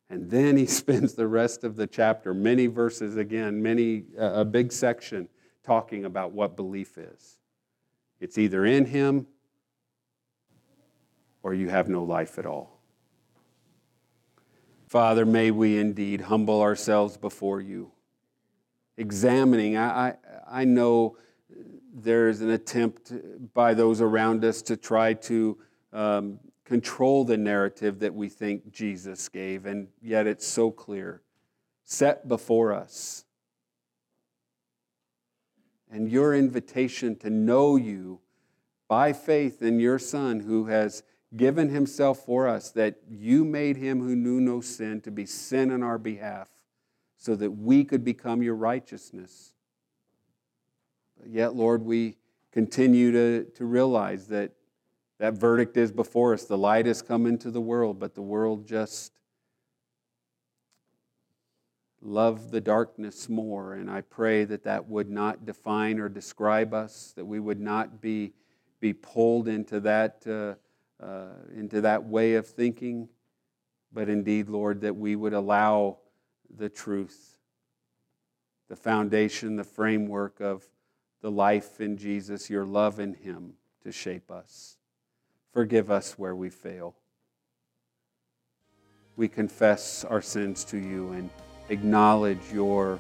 And 0.10 0.30
then 0.30 0.58
he 0.58 0.66
spends 0.82 1.14
the 1.14 1.28
rest 1.28 1.64
of 1.64 1.76
the 1.76 1.88
chapter, 1.88 2.34
many 2.34 2.68
verses 2.68 3.18
again, 3.18 3.62
many 3.62 4.06
uh, 4.20 4.34
a 4.34 4.46
big 4.46 4.72
section 4.72 5.30
talking 5.64 6.06
about 6.06 6.32
what 6.32 6.56
belief 6.56 6.98
is. 6.98 7.38
It's 8.20 8.38
either 8.38 8.66
in 8.66 8.86
him 8.86 9.28
or 11.44 11.54
you 11.54 11.70
have 11.70 11.88
no 11.88 12.04
life 12.04 12.38
at 12.38 12.46
all. 12.46 12.80
Father, 14.88 15.26
may 15.26 15.52
we 15.52 15.78
indeed 15.78 16.22
humble 16.22 16.62
ourselves 16.62 17.16
before 17.16 17.62
you, 17.62 17.92
examining. 18.98 19.78
I, 19.78 20.10
I, 20.10 20.16
I 20.48 20.66
know 20.66 21.16
there's 21.94 22.42
an 22.42 22.50
attempt 22.50 23.14
by 23.54 23.74
those 23.74 24.02
around 24.02 24.44
us 24.44 24.62
to 24.64 24.76
try 24.76 25.14
to 25.14 25.58
um, 25.94 26.40
control 26.70 27.26
the 27.26 27.36
narrative 27.36 27.98
that 27.98 28.14
we 28.14 28.30
think 28.30 28.72
Jesus 28.72 29.28
gave, 29.28 29.66
and 29.66 29.88
yet 30.04 30.28
it's 30.28 30.46
so 30.46 30.70
clear, 30.70 31.24
set 31.84 32.28
before 32.28 32.72
us. 32.72 33.26
And 35.90 36.12
your 36.12 36.36
invitation 36.36 37.16
to 37.18 37.32
know 37.32 37.76
you 37.76 38.20
by 38.88 39.14
faith 39.14 39.64
in 39.64 39.80
your 39.80 39.98
Son 39.98 40.42
who 40.42 40.66
has 40.66 41.02
given 41.36 41.70
himself 41.70 42.20
for 42.20 42.48
us, 42.48 42.70
that 42.72 42.98
you 43.10 43.44
made 43.44 43.76
him 43.76 44.00
who 44.00 44.16
knew 44.16 44.40
no 44.40 44.62
sin 44.62 45.02
to 45.02 45.10
be 45.10 45.26
sin 45.26 45.72
on 45.72 45.82
our 45.82 45.98
behalf, 45.98 46.50
so 47.18 47.36
that 47.36 47.50
we 47.50 47.84
could 47.84 48.04
become 48.04 48.44
your 48.44 48.56
righteousness. 48.56 49.54
But 51.20 51.32
yet, 51.32 51.56
Lord, 51.56 51.82
we 51.82 52.18
continue 52.52 53.12
to, 53.12 53.46
to 53.56 53.66
realize 53.66 54.28
that 54.28 54.52
that 55.20 55.34
verdict 55.34 55.78
is 55.78 55.92
before 55.92 56.34
us. 56.34 56.46
The 56.46 56.58
light 56.58 56.86
has 56.86 57.02
come 57.02 57.26
into 57.26 57.52
the 57.52 57.62
world, 57.62 58.00
but 58.00 58.16
the 58.16 58.22
world 58.22 58.66
just 58.66 59.12
loved 62.02 62.52
the 62.52 62.62
darkness 62.62 63.30
more. 63.30 63.74
And 63.74 63.92
I 63.92 64.02
pray 64.02 64.46
that 64.46 64.64
that 64.64 64.88
would 64.88 65.10
not 65.10 65.46
define 65.46 66.00
or 66.00 66.10
describe 66.10 66.74
us, 66.74 67.14
that 67.16 67.26
we 67.26 67.40
would 67.40 67.60
not 67.60 68.02
be, 68.02 68.34
be 68.80 68.94
pulled 68.94 69.48
into 69.48 69.80
that. 69.82 70.26
Uh, 70.26 70.56
uh, 71.02 71.28
into 71.56 71.82
that 71.82 72.04
way 72.04 72.36
of 72.36 72.46
thinking, 72.46 73.08
but 73.94 74.10
indeed, 74.10 74.50
Lord, 74.50 74.82
that 74.82 74.96
we 74.96 75.16
would 75.16 75.34
allow 75.34 76.00
the 76.58 76.68
truth, 76.68 77.38
the 78.68 78.76
foundation, 78.76 79.56
the 79.56 79.64
framework 79.64 80.42
of 80.42 80.66
the 81.22 81.32
life 81.32 81.80
in 81.80 81.96
Jesus, 81.96 82.50
your 82.50 82.66
love 82.66 83.00
in 83.00 83.14
Him 83.14 83.54
to 83.84 83.92
shape 83.92 84.30
us. 84.30 84.79
Forgive 85.54 85.90
us 85.90 86.18
where 86.18 86.36
we 86.36 86.50
fail. 86.50 86.96
We 89.16 89.28
confess 89.28 90.06
our 90.06 90.22
sins 90.22 90.64
to 90.66 90.78
you 90.78 91.12
and 91.12 91.30
acknowledge 91.70 92.40
your 92.54 93.00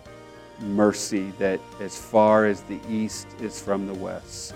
mercy 0.59 1.31
that 1.39 1.59
as 1.79 1.97
far 1.97 2.45
as 2.45 2.61
the 2.63 2.79
east 2.89 3.27
is 3.39 3.61
from 3.61 3.87
the 3.87 3.93
west. 3.93 4.53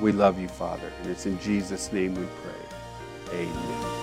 We 0.00 0.12
love 0.12 0.38
you, 0.38 0.48
Father, 0.48 0.92
and 1.00 1.10
it's 1.10 1.26
in 1.26 1.38
Jesus' 1.40 1.92
name 1.92 2.14
we 2.14 2.26
pray. 2.42 3.40
Amen. 3.40 3.99